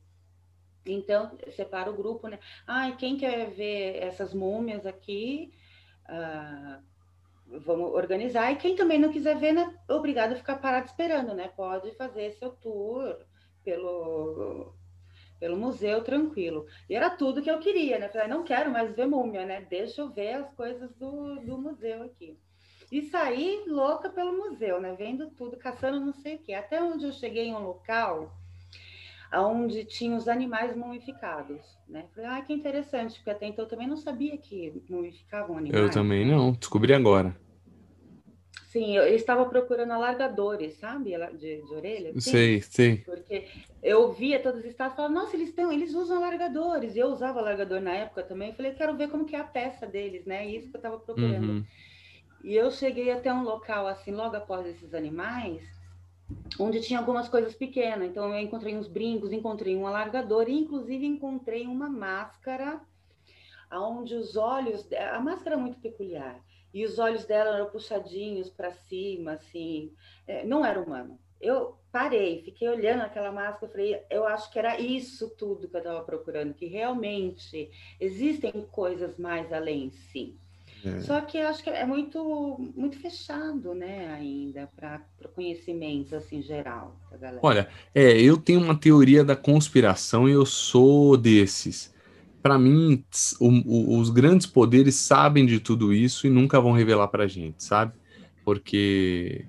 [0.86, 2.40] Então, separa o grupo, né?
[2.66, 5.52] Ah, quem quer ver essas múmias aqui,
[6.06, 6.80] ah,
[7.46, 8.52] vamos organizar.
[8.52, 11.50] E quem também não quiser ver, né, obrigado a ficar parado esperando, né?
[11.50, 13.18] Pode fazer seu tour
[13.64, 14.74] pelo
[15.40, 16.66] pelo museu tranquilo.
[16.90, 18.10] E era tudo que eu queria, né?
[18.10, 19.62] Falei, não quero mais ver múmia, né?
[19.62, 22.40] Deixa eu ver as coisas do, do museu aqui.
[22.92, 24.96] E saí louca pelo museu, né?
[24.98, 26.54] Vendo tudo, caçando não sei o quê.
[26.54, 28.32] Até onde eu cheguei em um local
[29.34, 32.06] onde tinha os animais mumificados, né?
[32.16, 35.84] Falei, ah, que interessante, porque até então eu também não sabia que mumificavam animais.
[35.84, 37.36] Eu também não, descobri agora.
[38.68, 41.12] Sim, eu estava procurando alargadores, sabe?
[41.38, 42.14] De, de orelha.
[42.14, 42.98] Sim, sei, sei.
[42.98, 43.48] Porque
[43.82, 46.96] eu via todos os estados e falava, nossa, eles, têm, eles usam alargadores.
[46.96, 48.50] E eu usava alargador na época também.
[48.50, 50.46] Eu falei, quero ver como que é a peça deles, né?
[50.46, 51.50] Isso que eu estava procurando.
[51.50, 51.66] Uhum.
[52.48, 55.62] E eu cheguei até um local, assim, logo após esses animais,
[56.58, 58.08] onde tinha algumas coisas pequenas.
[58.08, 62.80] Então, eu encontrei uns brincos, encontrei um alargador e, inclusive, encontrei uma máscara
[63.70, 64.90] onde os olhos...
[64.94, 66.42] A máscara é muito peculiar
[66.74, 69.92] e os olhos dela eram puxadinhos para cima, assim,
[70.26, 71.20] é, não era humano.
[71.42, 75.80] Eu parei, fiquei olhando aquela máscara, falei, eu acho que era isso tudo que eu
[75.80, 80.40] estava procurando, que realmente existem coisas mais além, sim.
[80.86, 81.02] É.
[81.02, 86.42] Só que eu acho que é muito, muito fechado, né, ainda, para o conhecimento, assim,
[86.42, 87.40] geral da galera.
[87.44, 91.96] Olha, é, eu tenho uma teoria da conspiração e eu sou desses
[92.48, 93.04] para mim,
[93.42, 97.28] o, o, os grandes poderes sabem de tudo isso e nunca vão revelar para a
[97.28, 97.92] gente, sabe?
[98.46, 99.46] Porque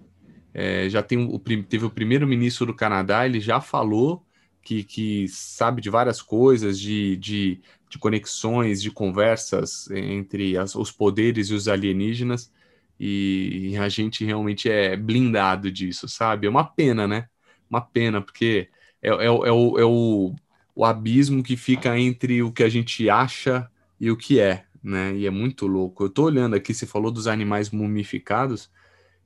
[0.53, 4.27] é, já tem o, teve o primeiro-ministro do Canadá, ele já falou
[4.63, 10.91] que, que sabe de várias coisas, de, de, de conexões, de conversas entre as, os
[10.91, 12.53] poderes e os alienígenas,
[13.01, 16.47] e, e a gente realmente é blindado disso, sabe?
[16.47, 17.29] É uma pena, né?
[17.71, 18.69] Uma pena, porque
[19.01, 20.35] é, é, é, o, é o
[20.79, 25.13] o abismo que fica entre o que a gente acha e o que é, né?
[25.17, 26.05] E é muito louco.
[26.05, 28.71] Eu tô olhando aqui, você falou dos animais mumificados.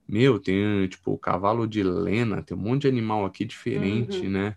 [0.08, 4.30] Meu, tem tipo o cavalo de lena, tem um monte de animal aqui diferente, uhum.
[4.30, 4.56] né?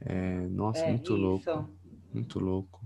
[0.00, 1.20] É, nossa, é, muito isso.
[1.20, 1.70] louco.
[2.14, 2.77] Muito louco.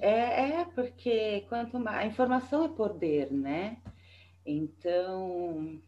[0.00, 1.98] É, é, porque quanto mais.
[1.98, 3.78] A informação é poder, né?
[4.44, 5.80] Então,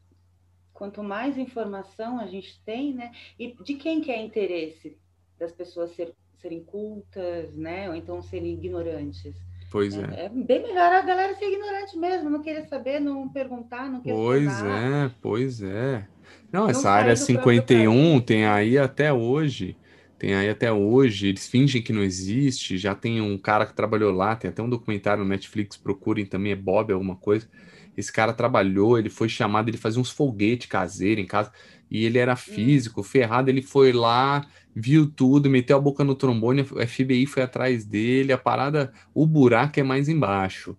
[0.73, 3.12] quanto mais informação a gente tem, né?
[3.38, 4.97] E de quem que é interesse
[5.38, 7.88] das pessoas ser, serem cultas, né?
[7.88, 9.35] Ou então serem ignorantes?
[9.71, 10.25] Pois é.
[10.25, 14.14] É bem melhor a galera ser ignorante mesmo, não querer saber, não perguntar, não querer
[14.14, 16.09] Pois é, pois é.
[16.51, 19.77] Não, não essa área 51 tem aí até hoje.
[20.18, 22.76] Tem aí até hoje, eles fingem que não existe.
[22.76, 26.52] Já tem um cara que trabalhou lá, tem até um documentário no Netflix, procurem também,
[26.52, 27.48] é Bob, alguma coisa.
[27.96, 31.52] Esse cara trabalhou, ele foi chamado, ele fazia uns foguetes caseiros em casa,
[31.90, 32.37] e ele era hum.
[32.37, 37.42] físico, ferrado, ele foi lá, viu tudo, meteu a boca no trombone, a FBI foi
[37.42, 40.76] atrás dele, a parada, o buraco é mais embaixo.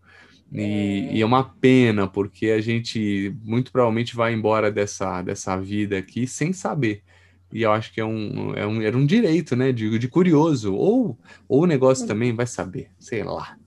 [0.52, 5.58] E é, e é uma pena, porque a gente muito provavelmente vai embora dessa, dessa
[5.58, 7.04] vida aqui sem saber.
[7.52, 9.72] E eu acho que é um, é um, era um direito, né?
[9.72, 10.76] De, de curioso.
[10.76, 12.08] Ou, ou o negócio uhum.
[12.08, 13.58] também vai saber, sei lá.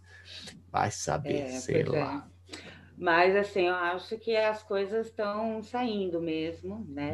[0.70, 2.26] Vai saber, é, sei lá.
[2.28, 2.32] É.
[2.96, 7.12] Mas, assim, eu acho que as coisas estão saindo mesmo, né?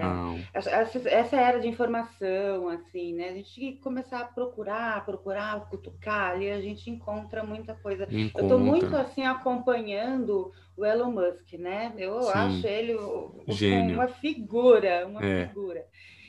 [0.52, 0.70] Essa,
[1.08, 3.30] essa, era de informação, assim, né?
[3.30, 8.04] A gente tem que começar a procurar, procurar, cutucar, ali a gente encontra muita coisa.
[8.04, 8.40] Encontra.
[8.40, 11.94] Eu estou muito, assim, acompanhando o Elon Musk, né?
[11.96, 12.32] Eu Sim.
[12.34, 15.46] acho ele uma figura, uma é.
[15.46, 15.86] figura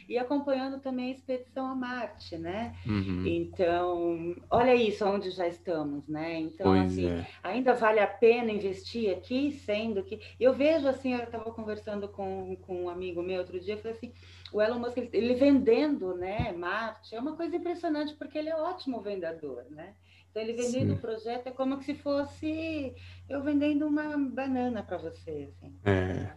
[0.09, 2.75] e acompanhando também a expedição a Marte, né?
[2.83, 3.27] Uhum.
[3.27, 6.39] Então, olha isso onde já estamos, né?
[6.39, 7.27] Então, pois assim, é.
[7.43, 12.57] ainda vale a pena investir aqui, sendo que eu vejo assim, eu estava conversando com,
[12.63, 14.11] com um amigo meu outro dia, eu falei assim,
[14.51, 18.55] o Elon Musk ele, ele vendendo, né, Marte, é uma coisa impressionante porque ele é
[18.55, 19.93] ótimo vendedor, né?
[20.31, 22.95] Então, ele vendendo o projeto é como se fosse
[23.27, 25.49] eu vendendo uma banana para você.
[25.51, 25.75] Assim.
[25.83, 26.31] É.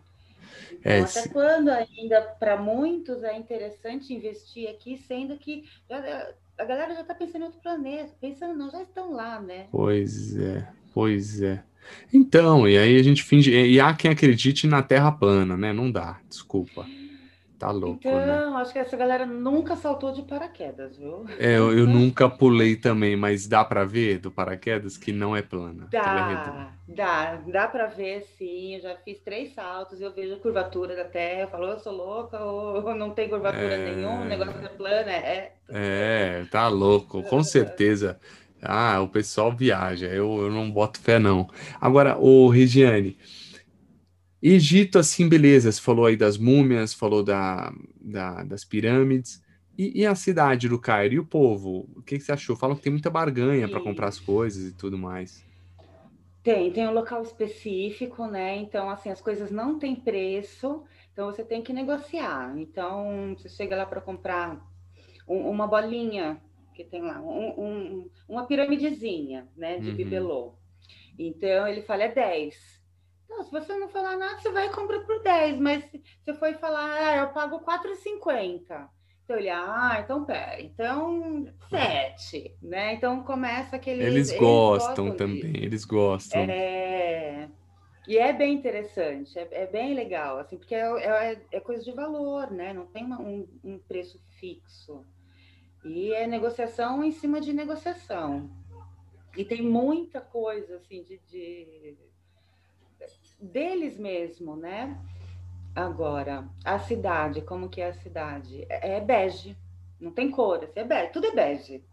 [0.84, 6.64] É, então, até quando ainda para muitos é interessante investir aqui, sendo que já, a
[6.64, 9.66] galera já está pensando em outro planeta, pensando, não, já estão lá, né?
[9.70, 11.62] Pois é, pois é.
[12.12, 13.50] Então, e aí a gente finge.
[13.50, 15.72] E há quem acredite na Terra plana, né?
[15.72, 16.86] Não dá, desculpa.
[17.62, 18.60] Tá louco, então, né?
[18.60, 21.24] acho que essa galera nunca saltou de paraquedas, viu?
[21.38, 25.42] É, eu, eu nunca pulei também, mas dá para ver do paraquedas que não é
[25.42, 25.86] plana.
[25.92, 28.74] É dá, é dá, dá para ver sim.
[28.74, 31.42] Eu já fiz três saltos e eu vejo a curvatura da Terra.
[31.42, 33.94] Eu falo, eu sou louca ou não tem curvatura é...
[33.94, 35.52] nenhuma, o negócio é plano, é.
[35.68, 38.18] É, tá louco, com certeza.
[38.60, 41.48] Ah, o pessoal viaja, eu, eu não boto fé, não.
[41.80, 43.16] Agora, o Regiane,
[44.42, 49.40] Egito, assim, beleza, você falou aí das múmias, falou da, da das pirâmides.
[49.78, 51.14] E, e, a cidade do Cairo?
[51.14, 51.88] E o povo?
[51.96, 52.56] O que, que você achou?
[52.56, 55.46] Falam que tem muita barganha para comprar as coisas e tudo mais.
[56.42, 58.56] Tem, tem um local específico, né?
[58.56, 62.52] Então, assim, as coisas não têm preço, então você tem que negociar.
[62.58, 64.60] Então, você chega lá para comprar
[65.26, 66.42] um, uma bolinha
[66.74, 69.96] que tem lá, um, um, uma piramidezinha, né, de uhum.
[69.96, 70.54] bibelô.
[71.18, 72.81] Então, ele fala, é 10.
[73.32, 76.52] Não, se você não falar nada, você vai comprar por 10, mas se você for
[76.58, 78.88] falar, ah, eu pago 4,50.
[79.24, 82.94] Então ele, ah, então pera, então 7, né?
[82.94, 84.02] Então começa aquele.
[84.02, 85.64] Eles, eles gostam, gostam também, disso.
[85.64, 86.40] eles gostam.
[86.42, 87.48] É...
[88.06, 91.92] E é bem interessante, é, é bem legal, assim, porque é, é, é, coisa de
[91.92, 92.72] valor, né?
[92.72, 95.06] Não tem uma, um, um preço fixo.
[95.84, 98.50] E é negociação em cima de negociação.
[99.36, 101.96] E tem muita coisa, assim, de, de
[103.42, 104.98] deles mesmo, né?
[105.74, 108.66] Agora, a cidade, como que é a cidade?
[108.68, 109.56] É, é bege,
[109.98, 111.84] não tem cor, assim, é bege, tudo é bege.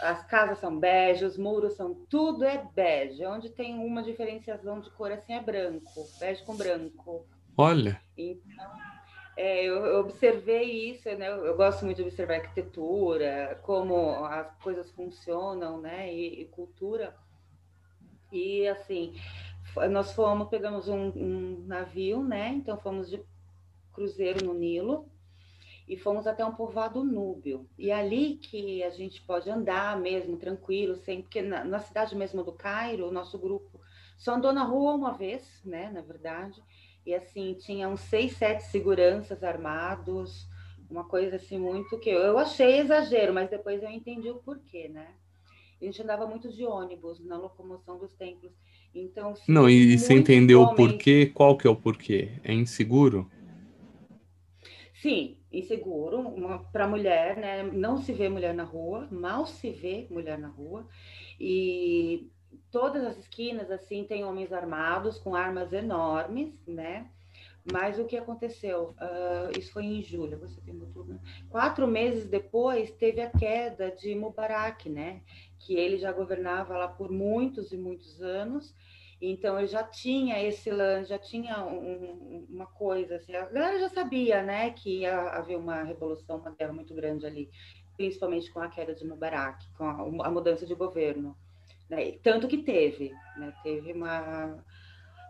[0.00, 3.24] As casas são bege, os muros são, tudo é bege.
[3.26, 7.26] Onde tem uma diferenciação de cor assim é branco, bege com branco.
[7.56, 8.00] Olha.
[8.16, 8.70] Então,
[9.36, 11.28] é, eu, eu, observei isso, né?
[11.28, 16.12] Eu, eu, gosto muito de observar arquitetura, como as coisas funcionam, né?
[16.12, 17.14] E, e cultura.
[18.32, 19.14] E assim,
[19.90, 22.48] nós fomos, pegamos um, um, navio, né?
[22.50, 23.22] Então fomos de
[23.92, 25.08] cruzeiro no Nilo
[25.86, 27.68] e fomos até um povoado núbio.
[27.78, 32.42] E ali que a gente pode andar mesmo tranquilo, sem porque na, na cidade mesmo
[32.42, 33.80] do Cairo, o nosso grupo
[34.16, 35.90] só andou na rua uma vez, né?
[35.90, 36.62] Na verdade.
[37.06, 40.46] E assim, tinha uns seis, sete seguranças armados,
[40.90, 45.14] uma coisa assim muito que eu achei exagero, mas depois eu entendi o porquê, né?
[45.80, 48.52] A gente andava muito de ônibus na locomoção dos templos.
[48.94, 51.26] Então, não, e você entendeu o porquê?
[51.26, 52.40] Qual que é o porquê?
[52.42, 53.30] É inseguro?
[54.94, 56.34] Sim, inseguro.
[56.72, 57.62] Para mulher, né?
[57.62, 60.86] Não se vê mulher na rua, mal se vê mulher na rua.
[61.38, 62.28] E
[62.70, 67.08] todas as esquinas, assim, tem homens armados com armas enormes, né?
[67.70, 68.94] Mas o que aconteceu?
[68.98, 71.20] Uh, isso foi em julho, você tem né?
[71.50, 75.20] Quatro meses depois, teve a queda de Mubarak, né?
[75.58, 78.74] Que ele já governava lá por muitos e muitos anos.
[79.20, 83.88] Então, ele já tinha esse lance, já tinha um, uma coisa, assim, a galera já
[83.88, 87.50] sabia, né, que ia haver uma revolução, uma guerra muito grande ali,
[87.96, 91.36] principalmente com a queda de Mubarak, com a, a mudança de governo.
[91.90, 92.12] Né?
[92.22, 93.52] Tanto que teve, né?
[93.64, 94.64] teve uma,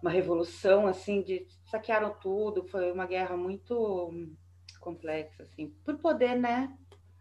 [0.02, 4.12] uma revolução, assim, de saquearam tudo, foi uma guerra muito
[4.80, 6.76] complexa, assim, por poder, né?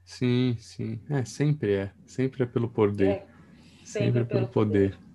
[0.07, 3.27] Sim, sim, é, sempre é, sempre é pelo poder, é,
[3.83, 4.91] sempre, sempre é pelo, pelo poder.
[4.91, 5.07] poder.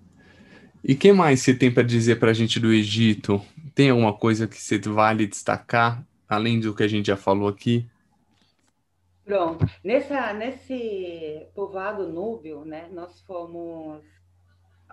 [0.83, 3.41] E que mais você tem para dizer para a gente do Egito?
[3.73, 7.87] Tem alguma coisa que você vale destacar, além do que a gente já falou aqui?
[9.25, 9.65] Pronto.
[9.83, 14.03] Nessa, nesse povoado núbio, né, nós fomos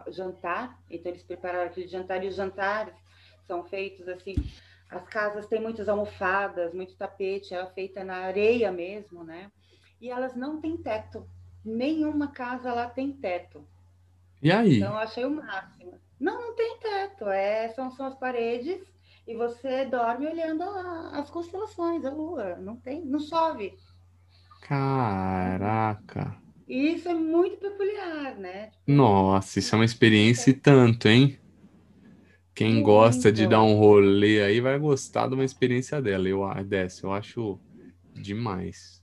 [0.08, 2.94] jantar, então eles prepararam aquele jantar, e os jantares
[3.46, 4.34] são feitos assim,
[4.88, 9.50] as casas têm muitas almofadas, muito tapete, é feita na areia mesmo, né?
[10.00, 11.26] E elas não têm teto.
[11.64, 13.64] Nenhuma casa lá tem teto.
[14.42, 14.78] E aí?
[14.78, 15.98] Então eu achei o máximo.
[16.18, 18.80] Não, não tem teto, é, são, são as paredes
[19.26, 22.56] e você dorme olhando a, as constelações, a lua.
[22.56, 23.74] Não tem, não chove.
[24.62, 26.36] Caraca.
[26.68, 28.70] E isso é muito peculiar, né?
[28.86, 31.38] Nossa, isso é uma experiência e tanto, hein?
[32.54, 37.06] Quem gosta de dar um rolê aí vai gostar de uma experiência dela, eu dessa,
[37.06, 37.58] eu acho
[38.14, 38.99] demais.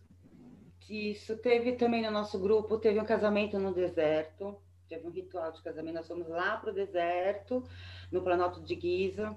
[0.90, 5.62] Isso teve também no nosso grupo, teve um casamento no deserto, teve um ritual de
[5.62, 7.64] casamento, nós fomos lá para o deserto,
[8.12, 9.32] no Planalto de Giza.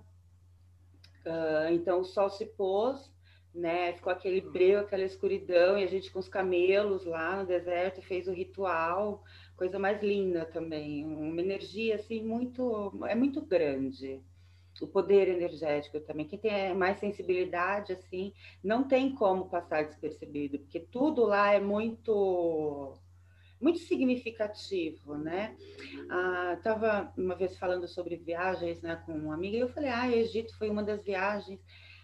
[1.26, 3.10] Uh, então o sol se pôs
[3.54, 3.92] né?
[3.92, 8.28] Ficou aquele breu, aquela escuridão, e a gente com os camelos lá no deserto fez
[8.28, 9.24] o ritual,
[9.56, 14.20] coisa mais linda também, uma energia assim muito, é muito grande.
[14.80, 16.26] O poder energético também.
[16.26, 22.94] Quem tem mais sensibilidade assim, não tem como passar despercebido, porque tudo lá é muito
[23.60, 25.54] muito significativo, né?
[26.08, 30.10] Ah, tava uma vez falando sobre viagens, né, com uma amiga, e eu falei, ah,
[30.10, 31.60] Egito foi uma das viagens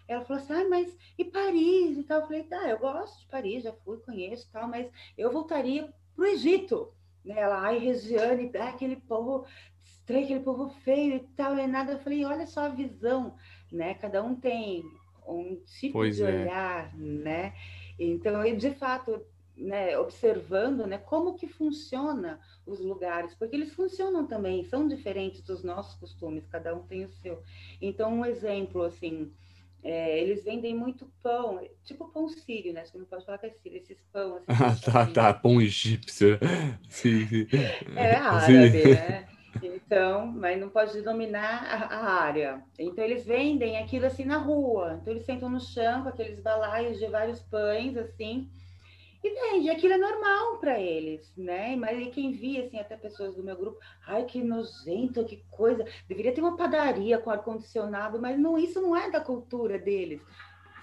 [0.07, 2.21] ela falou assim, ah, mas e Paris e tal?
[2.21, 6.23] Eu falei, tá, eu gosto de Paris, já fui, conheço tal, mas eu voltaria para
[6.23, 6.93] o Egito.
[7.25, 7.37] Né?
[7.37, 9.45] Ela, ai, Regiane, aquele povo
[10.07, 11.91] estranho, aquele povo feio e tal, e nada.
[11.91, 13.35] Eu falei, olha só a visão,
[13.71, 13.93] né?
[13.95, 14.83] Cada um tem
[15.27, 16.25] um tipo pois de é.
[16.25, 17.53] olhar, né?
[17.99, 19.21] Então, eu, de fato,
[19.55, 25.63] né, observando né, como que funciona os lugares, porque eles funcionam também, são diferentes dos
[25.63, 27.41] nossos costumes, cada um tem o seu.
[27.81, 29.33] Então, um exemplo, assim,
[29.83, 32.85] é, eles vendem muito pão, tipo pão sírio, né?
[32.85, 34.35] Você não pode falar que é sírio, esses pão.
[34.35, 35.13] Assim, ah, tá, assim.
[35.13, 36.39] tá, pão egípcio.
[36.87, 37.47] Sim, sim.
[37.95, 38.93] É árabe, sim.
[38.93, 39.36] né?
[39.63, 42.63] Então, mas não pode dominar a, a, área.
[42.77, 44.99] Então, eles vendem aquilo assim na rua.
[45.01, 48.49] Então, eles sentam no chão com aqueles balaios de vários pães, assim,
[49.23, 51.75] e vende, aquilo é normal para eles, né?
[51.75, 56.33] Mas quem via, assim, até pessoas do meu grupo, ai, que nojento, que coisa, deveria
[56.33, 60.21] ter uma padaria com ar-condicionado, mas não, isso não é da cultura deles,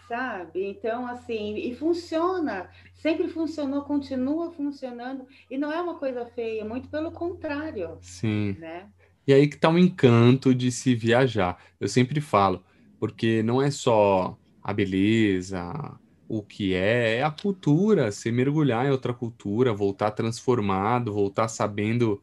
[0.09, 0.65] sabe?
[0.65, 6.89] Então, assim, e funciona, sempre funcionou, continua funcionando, e não é uma coisa feia, muito
[6.89, 7.99] pelo contrário.
[8.01, 8.57] Sim.
[8.59, 8.89] Né?
[9.27, 11.59] E aí que tá o um encanto de se viajar.
[11.81, 12.63] Eu sempre falo,
[12.99, 18.91] porque não é só a beleza, o que é, é a cultura, se mergulhar em
[18.91, 22.23] outra cultura, voltar transformado, voltar sabendo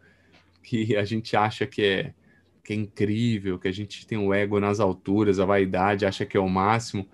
[0.64, 2.14] que a gente acha que é,
[2.64, 6.38] que é incrível, que a gente tem o ego nas alturas, a vaidade, acha que
[6.38, 7.08] é o máximo.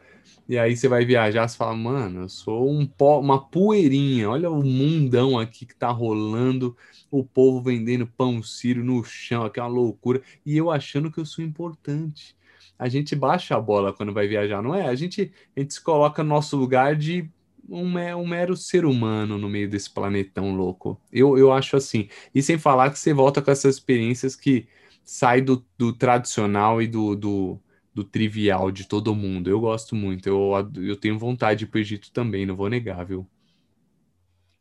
[0.47, 4.49] E aí você vai viajar, você fala, mano, eu sou um pó, uma poeirinha, olha
[4.49, 6.75] o mundão aqui que tá rolando,
[7.11, 11.43] o povo vendendo pão sírio no chão, aquela loucura, e eu achando que eu sou
[11.43, 12.37] importante
[12.79, 14.87] a gente baixa a bola quando vai viajar, não é?
[14.87, 17.29] A gente, a gente se coloca no nosso lugar de
[17.67, 20.99] um, um mero ser humano no meio desse planetão louco.
[21.11, 22.07] Eu, eu acho assim.
[22.33, 24.67] E sem falar que você volta com essas experiências que
[25.03, 27.59] sai do, do tradicional e do, do,
[27.97, 29.49] do, trivial de todo mundo.
[29.49, 30.27] Eu gosto muito.
[30.27, 30.51] Eu,
[30.83, 33.27] eu tenho vontade de ir para o Egito também, não vou negar, viu?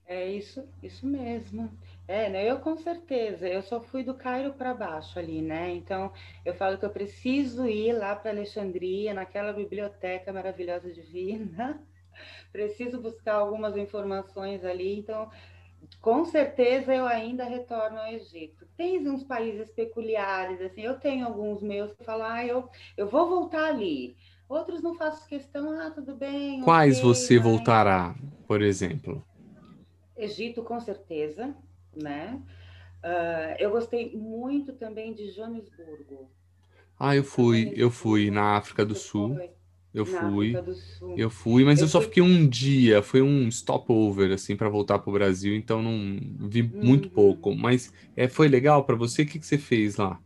[0.06, 1.70] É isso, isso mesmo.
[2.06, 2.48] É, né?
[2.48, 3.48] Eu com certeza.
[3.48, 5.70] Eu só fui do Cairo para baixo ali, né?
[5.74, 6.12] Então,
[6.44, 11.80] eu falo que eu preciso ir lá para Alexandria, naquela biblioteca maravilhosa divina.
[12.52, 14.98] Preciso buscar algumas informações ali.
[14.98, 15.30] Então,
[16.00, 18.66] com certeza eu ainda retorno ao Egito.
[18.76, 23.28] Tem uns países peculiares, assim, eu tenho alguns meus que falam, ah, eu, eu vou
[23.28, 24.16] voltar ali,
[24.48, 26.60] Outros não faço questão, ah, tudo bem.
[26.62, 27.44] Quais okay, você mas...
[27.44, 28.14] voltará,
[28.46, 29.24] por exemplo?
[30.16, 31.54] Egito, com certeza,
[31.94, 32.40] né?
[33.02, 36.30] Uh, eu gostei muito também de Joanesburgo.
[36.98, 39.34] Ah, eu fui, eu fui na África do Sul.
[39.34, 39.50] Foi.
[39.96, 40.54] Eu fui,
[41.16, 44.98] eu fui, mas eu, eu só fiquei um dia, foi um stopover assim para voltar
[44.98, 47.14] para o Brasil, então não vi muito uhum.
[47.14, 47.54] pouco.
[47.56, 49.22] Mas é, foi legal para você?
[49.22, 50.20] O que, que você fez lá?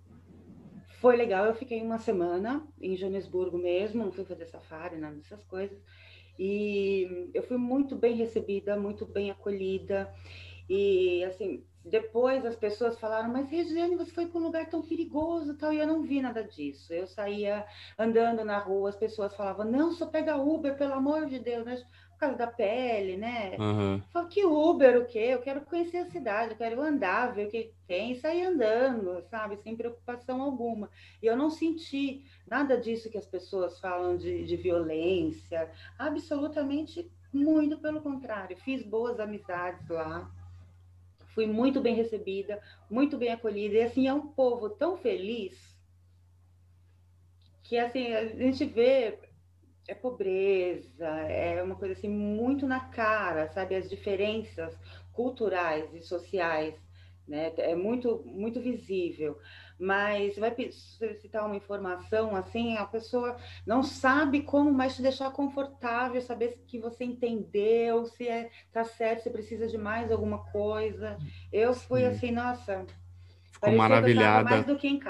[1.00, 5.44] Foi legal, eu fiquei uma semana em Joanesburgo mesmo, não fui fazer safari, nada dessas
[5.44, 5.78] coisas.
[6.36, 10.12] E eu fui muito bem recebida, muito bem acolhida.
[10.68, 15.56] E assim, depois as pessoas falaram, mas Regiane, você foi para um lugar tão perigoso
[15.56, 16.92] tal, e eu não vi nada disso.
[16.92, 17.66] Eu saía
[17.98, 21.82] andando na rua, as pessoas falavam, não, só pega Uber, pelo amor de Deus, né?
[22.12, 23.56] por causa da pele, né?
[23.58, 23.94] Uhum.
[23.94, 25.30] Eu falo, que Uber o quê?
[25.30, 29.22] Eu quero conhecer a cidade, eu quero andar, ver o que tem, e sair andando,
[29.30, 29.56] sabe?
[29.56, 30.90] Sem preocupação alguma.
[31.22, 37.78] E eu não senti nada disso que as pessoas falam de, de violência, absolutamente muito
[37.78, 38.56] pelo contrário.
[38.58, 40.30] Fiz boas amizades lá
[41.34, 42.60] fui muito bem recebida,
[42.90, 45.70] muito bem acolhida, e assim, é um povo tão feliz
[47.62, 49.18] que assim, a gente vê
[49.86, 54.78] é pobreza, é uma coisa assim muito na cara, sabe, as diferenças
[55.12, 56.74] culturais e sociais,
[57.26, 57.52] né?
[57.58, 59.38] É muito muito visível
[59.80, 66.20] mas vai solicitar uma informação assim, a pessoa não sabe como mais te deixar confortável,
[66.20, 71.16] saber que você entendeu, se é tá certo, se precisa de mais alguma coisa.
[71.50, 72.06] Eu fui Sim.
[72.06, 72.86] assim, nossa,
[73.50, 74.64] ficou maravilhada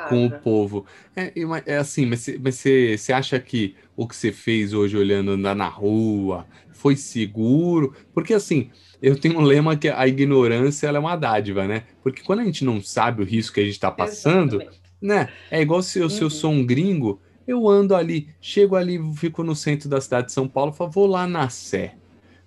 [0.09, 0.87] com o povo.
[1.15, 1.33] É,
[1.67, 5.55] é assim, mas, mas você, você acha que o que você fez hoje olhando na,
[5.55, 7.95] na rua foi seguro?
[8.13, 8.71] Porque assim,
[9.03, 11.85] eu tenho um lema que a ignorância é uma dádiva, né?
[12.03, 14.81] Porque quando a gente não sabe o risco que a gente está passando, Exatamente.
[15.01, 15.29] né?
[15.51, 16.11] É igual se eu, uhum.
[16.11, 16.31] se eu uhum.
[16.31, 20.47] sou um gringo, eu ando ali, chego ali, fico no centro da cidade de São
[20.47, 21.95] Paulo, falo, vou lá na Sé.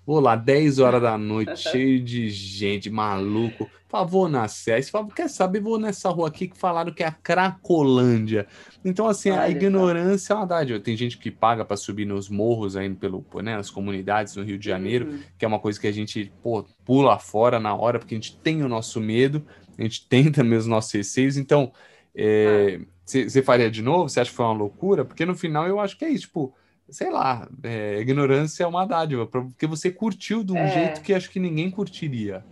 [0.06, 3.68] Vou lá, 10 horas da noite, cheio de gente, maluco.
[3.88, 4.82] Favor na Sé.
[4.82, 5.60] Você fala, quer saber?
[5.60, 8.46] Vou nessa rua aqui que falaram que é a Cracolândia.
[8.84, 10.80] Então, assim, Olha a ignorância é uma dádiva.
[10.80, 14.58] Tem gente que paga para subir nos morros aí pelo, né, nas comunidades no Rio
[14.58, 15.20] de Janeiro, uhum.
[15.38, 18.36] que é uma coisa que a gente pô, pula fora na hora, porque a gente
[18.36, 19.46] tem o nosso medo,
[19.78, 21.36] a gente tem também os nossos receios.
[21.36, 21.72] Então,
[22.12, 23.44] você é, ah.
[23.44, 24.08] faria de novo?
[24.08, 25.04] Você acha que foi uma loucura?
[25.04, 26.52] Porque no final eu acho que é isso, tipo
[26.88, 30.68] sei lá, é, ignorância é uma dádiva, porque você curtiu de um é.
[30.68, 32.44] jeito que acho que ninguém curtiria.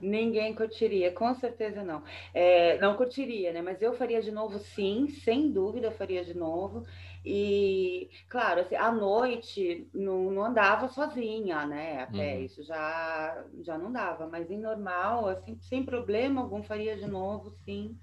[0.00, 2.02] Ninguém curtiria, com certeza não.
[2.32, 3.60] É, não curtiria, né?
[3.60, 6.84] Mas eu faria de novo, sim, sem dúvida eu faria de novo.
[7.24, 12.02] E, claro, assim, à noite não, não andava sozinha, né?
[12.02, 12.44] Até uhum.
[12.44, 17.50] isso já, já não dava, mas em normal, assim, sem problema algum, faria de novo,
[17.64, 17.94] sim.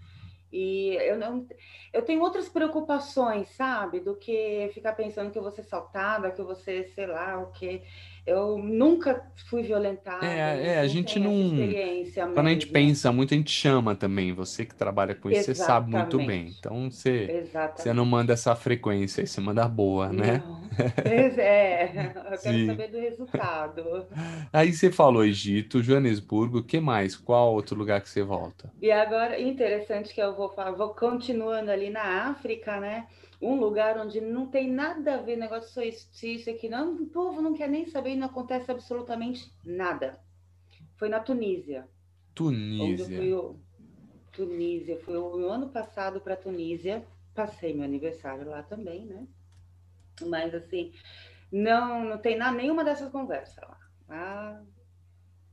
[0.52, 1.46] E eu não
[1.94, 6.40] eu tenho outras preocupações, sabe, do que ficar pensando que eu vou ser saltada, que
[6.40, 7.84] eu vou ser, sei lá, o que.
[8.28, 10.26] Eu nunca fui violentada.
[10.26, 11.32] É, é a gente não.
[12.34, 14.34] Quando a gente pensa muito, a gente chama também.
[14.34, 15.58] Você que trabalha com isso, Exatamente.
[15.58, 16.54] você sabe muito bem.
[16.60, 20.44] Então você, você não manda essa frequência, você manda boa, né?
[21.08, 21.86] É,
[22.34, 22.68] eu quero Sim.
[22.68, 24.06] saber do resultado.
[24.52, 27.16] Aí você falou Egito, Joanesburgo, o que mais?
[27.16, 28.70] Qual outro lugar que você volta?
[28.82, 33.08] E agora, interessante que eu vou falar, vou continuando ali na África, né?
[33.42, 37.42] Um lugar onde não tem nada a ver negócio de solstício aqui, não, o povo
[37.42, 40.20] não quer nem saber e não acontece absolutamente nada.
[40.96, 41.88] Foi na Tunísia.
[42.34, 43.06] Tunísia.
[43.06, 43.56] Fui,
[44.32, 49.28] Tunísia, fui o ano passado para Tunísia, passei meu aniversário lá também, né?
[50.26, 50.92] Mas assim,
[51.52, 53.80] não, não tem nada, nenhuma dessas conversas lá.
[54.10, 54.62] Ah,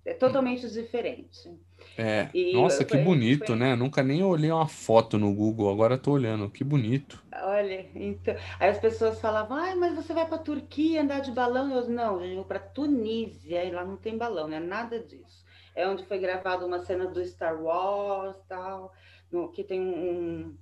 [0.04, 1.50] é totalmente diferente.
[1.96, 2.28] É.
[2.34, 3.56] E Nossa, que bonito, foi...
[3.56, 3.74] né?
[3.74, 6.50] Nunca nem olhei uma foto no Google, agora tô olhando.
[6.50, 7.22] Que bonito.
[7.42, 8.34] Olha, então.
[8.60, 11.74] Aí as pessoas falavam, ah, mas você vai para Turquia andar de balão?
[11.74, 15.44] Eu, não, eu vou para Tunísia e lá não tem balão, não é nada disso.
[15.74, 18.92] É onde foi gravada uma cena do Star Wars tal,
[19.30, 20.54] no, que tem um,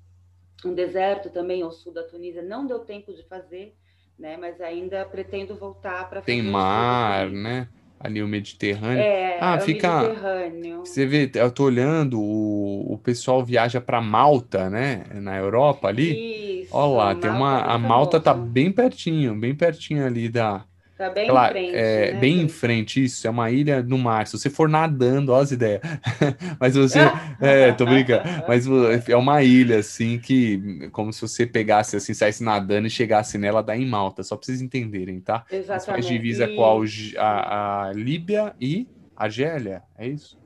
[0.64, 2.42] um deserto também ao sul da Tunísia.
[2.42, 3.74] Não deu tempo de fazer,
[4.18, 4.36] né?
[4.36, 7.68] Mas ainda pretendo voltar para Tem mar, né?
[8.02, 9.02] Ali o Mediterrâneo.
[9.02, 10.02] É, ah, é fica.
[10.02, 10.80] Mediterrâneo.
[10.80, 15.04] Você vê, eu tô olhando, o, o pessoal viaja para Malta, né?
[15.14, 16.62] Na Europa ali.
[16.62, 16.76] Isso.
[16.76, 17.60] Olha lá, tem uma.
[17.60, 20.64] É a Malta tá bem pertinho, bem pertinho ali da,
[21.02, 21.74] Tá bem em frente.
[21.74, 22.20] É, né?
[22.20, 23.26] Bem em frente, isso.
[23.26, 24.26] É uma ilha no mar.
[24.26, 25.80] Se você for nadando, olha as ideias.
[26.60, 27.00] Mas você.
[27.40, 28.22] é, tô brincando.
[28.46, 28.66] Mas
[29.08, 30.88] é uma ilha, assim, que.
[30.92, 34.22] Como se você pegasse, assim, saísse nadando e chegasse nela, dá em Malta.
[34.22, 35.44] Só pra vocês entenderem, tá?
[35.50, 35.86] Exatamente.
[35.86, 36.54] faz divisa e...
[36.54, 38.86] com a, a, a Líbia e
[39.16, 40.40] Argélia, é isso?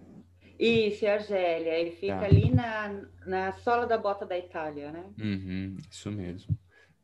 [0.58, 1.78] Isso, é Argélia.
[1.78, 2.24] Ele fica ah.
[2.24, 2.94] ali na,
[3.26, 5.04] na sola da bota da Itália, né?
[5.20, 6.56] Uhum, isso mesmo.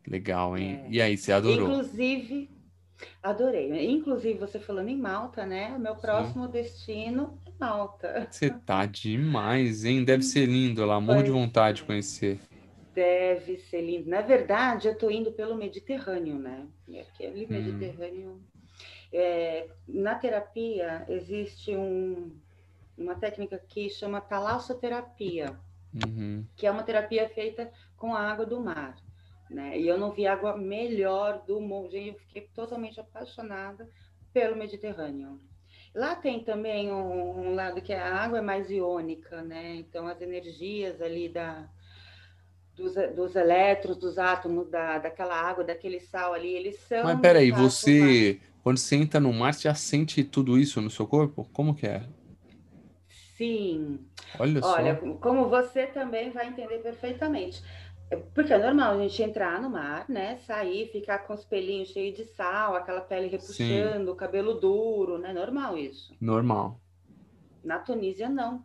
[0.06, 0.80] Legal, hein?
[0.84, 0.90] É.
[0.90, 1.68] E aí, você adorou?
[1.68, 2.50] Inclusive,
[3.22, 3.90] adorei.
[3.90, 5.76] Inclusive, você falando em Malta, né?
[5.78, 6.52] Meu próximo Sim.
[6.52, 8.28] destino é Malta.
[8.30, 10.04] Você tá demais, hein?
[10.04, 12.40] Deve ser lindo lá, morro de vontade de conhecer.
[12.94, 14.10] Deve ser lindo.
[14.10, 16.66] Na verdade, eu tô indo pelo Mediterrâneo, né?
[17.00, 17.48] Aquele hum.
[17.48, 18.40] Mediterrâneo.
[19.12, 22.32] É, na terapia, existe um,
[22.96, 25.56] uma técnica que chama talassoterapia,
[26.06, 26.44] uhum.
[26.56, 28.96] que é uma terapia feita com a água do mar.
[29.52, 29.78] Né?
[29.78, 31.94] E eu não vi água melhor do mundo.
[31.94, 33.88] Eu fiquei totalmente apaixonada
[34.32, 35.40] pelo Mediterrâneo.
[35.94, 39.74] Lá tem também um, um, lado que a água é mais iônica, né?
[39.74, 41.68] Então as energias ali da,
[42.74, 47.04] dos, dos elétrons, dos átomos da, daquela água, daquele sal ali, eles são.
[47.04, 51.06] Mas peraí, você quando você entra no mar, você já sente tudo isso no seu
[51.06, 51.46] corpo?
[51.52, 52.04] Como que é?
[53.36, 53.98] Sim.
[54.38, 55.14] Olha, Olha só.
[55.14, 57.60] como você também vai entender perfeitamente.
[58.34, 60.36] Porque é normal a gente entrar no mar, né?
[60.38, 64.16] Sair, ficar com os pelinhos cheios de sal, aquela pele repuxando, Sim.
[64.16, 65.32] cabelo duro, né?
[65.32, 66.14] Normal isso.
[66.20, 66.80] Normal.
[67.62, 68.64] Na Tunísia, não.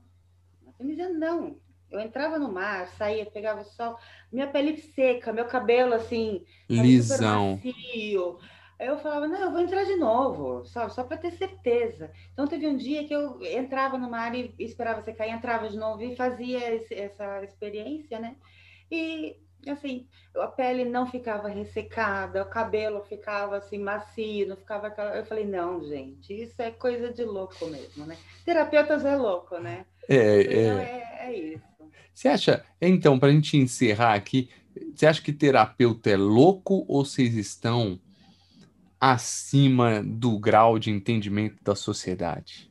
[0.65, 1.57] Na Tunísia, não.
[1.89, 3.97] Eu entrava no mar, saía, pegava o sol,
[4.31, 7.61] minha pele seca, meu cabelo assim, lisão.
[7.63, 8.39] Macio.
[8.79, 10.93] Aí eu falava, não, eu vou entrar de novo, sabe?
[10.93, 12.11] Só para ter certeza.
[12.33, 16.03] Então teve um dia que eu entrava no mar e esperava secar, entrava de novo
[16.03, 18.35] e fazia esse, essa experiência, né?
[18.91, 19.35] E
[19.67, 25.15] assim, a pele não ficava ressecada, o cabelo ficava assim macio, não ficava aquela...
[25.15, 28.17] Eu falei, não, gente, isso é coisa de louco mesmo, né?
[28.45, 29.85] Terapeutas é louco, né?
[30.07, 30.83] É, então, é...
[30.83, 31.63] é, é isso.
[32.13, 34.49] Você acha, então, para a gente encerrar aqui,
[34.95, 37.99] você acha que terapeuta é louco ou vocês estão
[38.99, 42.66] acima do grau de entendimento da sociedade?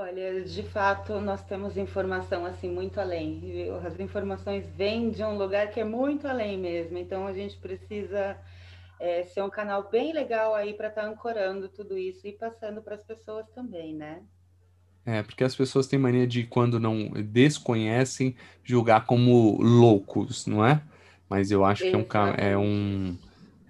[0.00, 3.68] Olha, de fato, nós temos informação assim muito além.
[3.86, 6.96] As informações vêm de um lugar que é muito além mesmo.
[6.96, 8.34] Então a gente precisa
[8.98, 12.80] é, ser um canal bem legal aí para estar tá ancorando tudo isso e passando
[12.80, 14.22] para as pessoas também, né?
[15.04, 18.34] É, porque as pessoas têm mania de, quando não desconhecem,
[18.64, 20.80] julgar como loucos, não é?
[21.28, 22.38] Mas eu acho Exatamente.
[22.38, 23.18] que é um, é um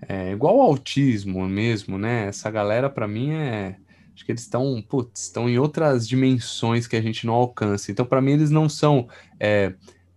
[0.08, 2.26] é igual ao autismo mesmo, né?
[2.26, 3.76] Essa galera, para mim, é
[4.20, 7.90] Acho que eles estão, putz, estão em outras dimensões que a gente não alcança.
[7.90, 9.08] Então, para mim, eles não são
[9.40, 9.72] é,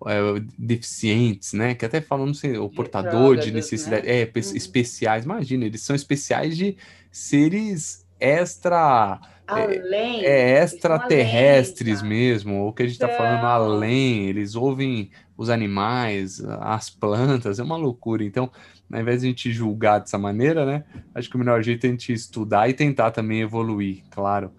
[0.06, 1.74] é, deficientes, né?
[1.74, 4.24] Que até falam, não sei, o portador de necessidade, né?
[4.24, 4.56] é, uhum.
[4.58, 5.24] especiais.
[5.24, 6.76] Imagina, eles são especiais de
[7.10, 9.22] seres extra.
[9.48, 15.12] É, além, é, extraterrestres além, mesmo, o que a gente está falando além, eles ouvem
[15.38, 18.26] os animais, as plantas, é uma loucura.
[18.26, 18.52] Então,
[18.94, 20.84] ao invés de a gente julgar dessa maneira, né?
[21.16, 24.52] Acho que o melhor jeito é a gente estudar e tentar também evoluir, claro,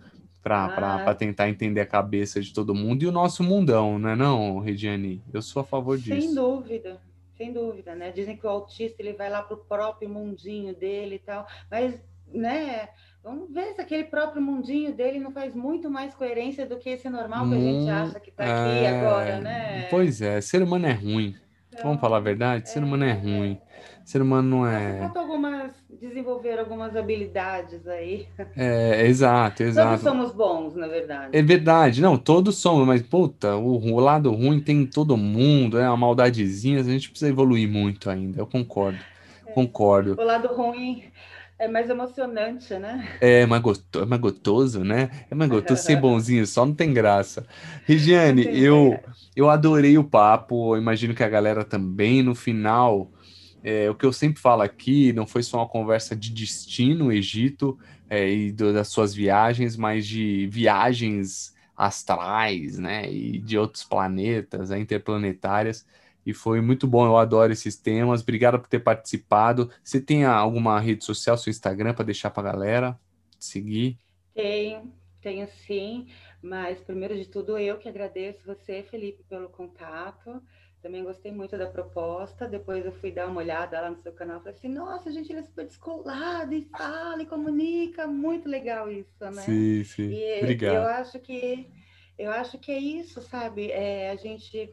[0.43, 1.14] para ah.
[1.14, 5.22] tentar entender a cabeça de todo mundo e o nosso mundão, não é não, Regiane?
[5.32, 6.20] Eu sou a favor disso.
[6.20, 7.01] Sem dúvida,
[7.37, 8.11] sem dúvida, né?
[8.11, 12.03] Dizem que o autista ele vai lá para o próprio mundinho dele e tal, mas,
[12.26, 12.89] né?
[13.22, 17.09] Vamos ver se aquele próprio mundinho dele não faz muito mais coerência do que esse
[17.09, 18.89] normal que a gente acha que está aqui é...
[18.89, 19.87] agora, né?
[19.91, 21.37] Pois é, ser humano é ruim.
[21.74, 22.70] Então, Vamos falar a verdade?
[22.70, 23.61] Ser humano é, é ruim.
[24.05, 25.11] Ser humano não é.
[25.14, 25.72] Algumas.
[26.00, 28.28] desenvolver algumas habilidades aí.
[28.57, 30.02] É, exato, exato.
[30.02, 31.36] Todos somos bons, na verdade.
[31.36, 35.78] É verdade, não, todos somos, mas puta, o, o lado ruim tem em todo mundo,
[35.78, 38.98] é uma maldadezinha, a gente precisa evoluir muito ainda, eu concordo.
[39.46, 39.52] É.
[39.52, 40.16] Concordo.
[40.18, 41.05] O lado ruim
[41.59, 43.09] é mais emocionante, né?
[43.20, 45.11] É mais, gostoso, é mais gostoso, né?
[45.30, 47.46] É mais gostoso ser bonzinho, só não tem graça.
[47.86, 48.98] Regiane, eu,
[49.34, 52.22] eu adorei o papo, imagino que a galera também.
[52.22, 53.11] No final,
[53.64, 57.78] é, o que eu sempre falo aqui não foi só uma conversa de destino, Egito,
[58.10, 64.70] é, e do, das suas viagens, mas de viagens astrais, né, e de outros planetas,
[64.70, 65.86] é, interplanetárias.
[66.26, 68.20] E foi muito bom, eu adoro esses temas.
[68.20, 69.70] Obrigado por ter participado.
[69.82, 73.00] Você tem alguma rede social, seu Instagram, para deixar para a galera
[73.38, 73.98] seguir?
[74.34, 76.06] Tenho, tenho sim.
[76.42, 80.42] Mas, primeiro de tudo, eu que agradeço você, Felipe, pelo contato.
[80.85, 82.47] Também gostei muito da proposta.
[82.47, 84.41] Depois eu fui dar uma olhada lá no seu canal.
[84.41, 88.07] Falei assim, nossa, gente, ele é super descolado e fala e comunica.
[88.07, 89.41] Muito legal isso, né?
[89.41, 90.11] Sim, sim.
[90.11, 90.74] E Obrigado.
[90.74, 91.70] Eu acho que
[92.18, 93.70] eu acho que é isso, sabe?
[93.70, 94.70] É a gente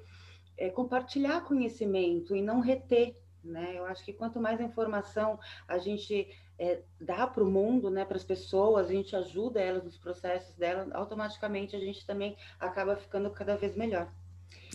[0.58, 3.76] é, compartilhar conhecimento e não reter, né?
[3.76, 6.28] Eu acho que quanto mais informação a gente
[6.60, 10.54] é, dá para o mundo, né, para as pessoas, a gente ajuda elas nos processos
[10.58, 14.12] dela, automaticamente a gente também acaba ficando cada vez melhor.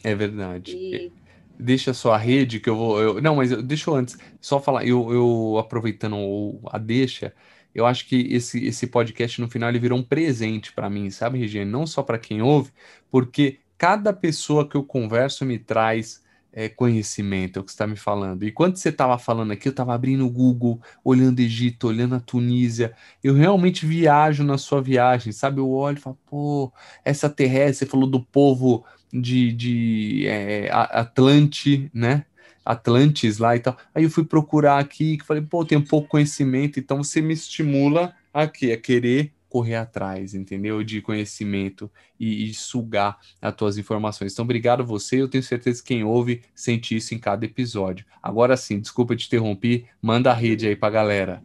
[0.02, 0.74] É verdade.
[0.76, 1.25] E
[1.58, 3.00] deixa a rede que eu vou.
[3.00, 4.86] Eu, não, mas eu, deixa eu antes só falar.
[4.86, 7.34] Eu, eu aproveitando a deixa,
[7.74, 11.38] eu acho que esse, esse podcast no final ele virou um presente para mim, sabe,
[11.38, 11.70] Regina?
[11.70, 12.72] Não só para quem ouve,
[13.10, 16.24] porque cada pessoa que eu converso me traz
[16.56, 18.44] é, conhecimento, é o que está me falando.
[18.44, 22.20] E quando você estava falando aqui, eu estava abrindo o Google, olhando Egito, olhando a
[22.20, 22.96] Tunísia.
[23.22, 25.60] Eu realmente viajo na sua viagem, sabe?
[25.60, 26.72] Eu olho e falo, pô,
[27.04, 32.24] essa terrestre, você falou do povo de, de é, Atlante, né?
[32.64, 33.76] Atlantes lá e tal.
[33.94, 38.12] Aí eu fui procurar aqui, que falei, pô, tem pouco conhecimento, então você me estimula
[38.34, 38.72] a quê?
[38.72, 40.82] A querer correr atrás, entendeu?
[40.82, 44.32] De conhecimento e, e, sugar as tuas informações.
[44.32, 45.22] Então, obrigado você.
[45.22, 48.04] Eu tenho certeza que quem ouve sente isso em cada episódio.
[48.22, 51.42] Agora sim, desculpa te interromper, manda a rede aí pra galera.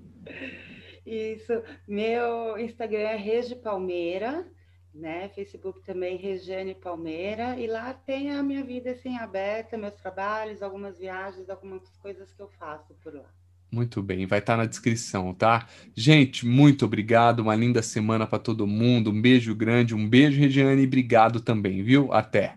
[1.05, 4.45] Isso, meu Instagram é Regi Palmeira
[4.93, 5.29] né?
[5.29, 10.97] Facebook também, Regiane Palmeira, e lá tem a minha vida assim aberta, meus trabalhos, algumas
[10.97, 13.29] viagens, algumas coisas que eu faço por lá.
[13.71, 15.65] Muito bem, vai estar na descrição, tá?
[15.95, 20.81] Gente, muito obrigado, uma linda semana para todo mundo, um beijo grande, um beijo, Regiane,
[20.81, 22.11] e obrigado também, viu?
[22.11, 22.55] Até.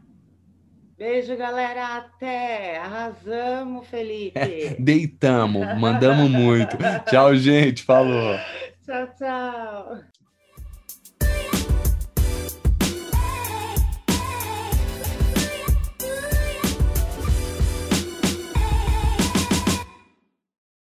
[0.98, 2.78] Beijo, galera, até.
[2.78, 4.38] Arrasamos, Felipe.
[4.38, 6.76] É, deitamos, mandamos muito.
[7.08, 8.36] tchau, gente, falou.
[8.84, 10.13] Tchau, tchau.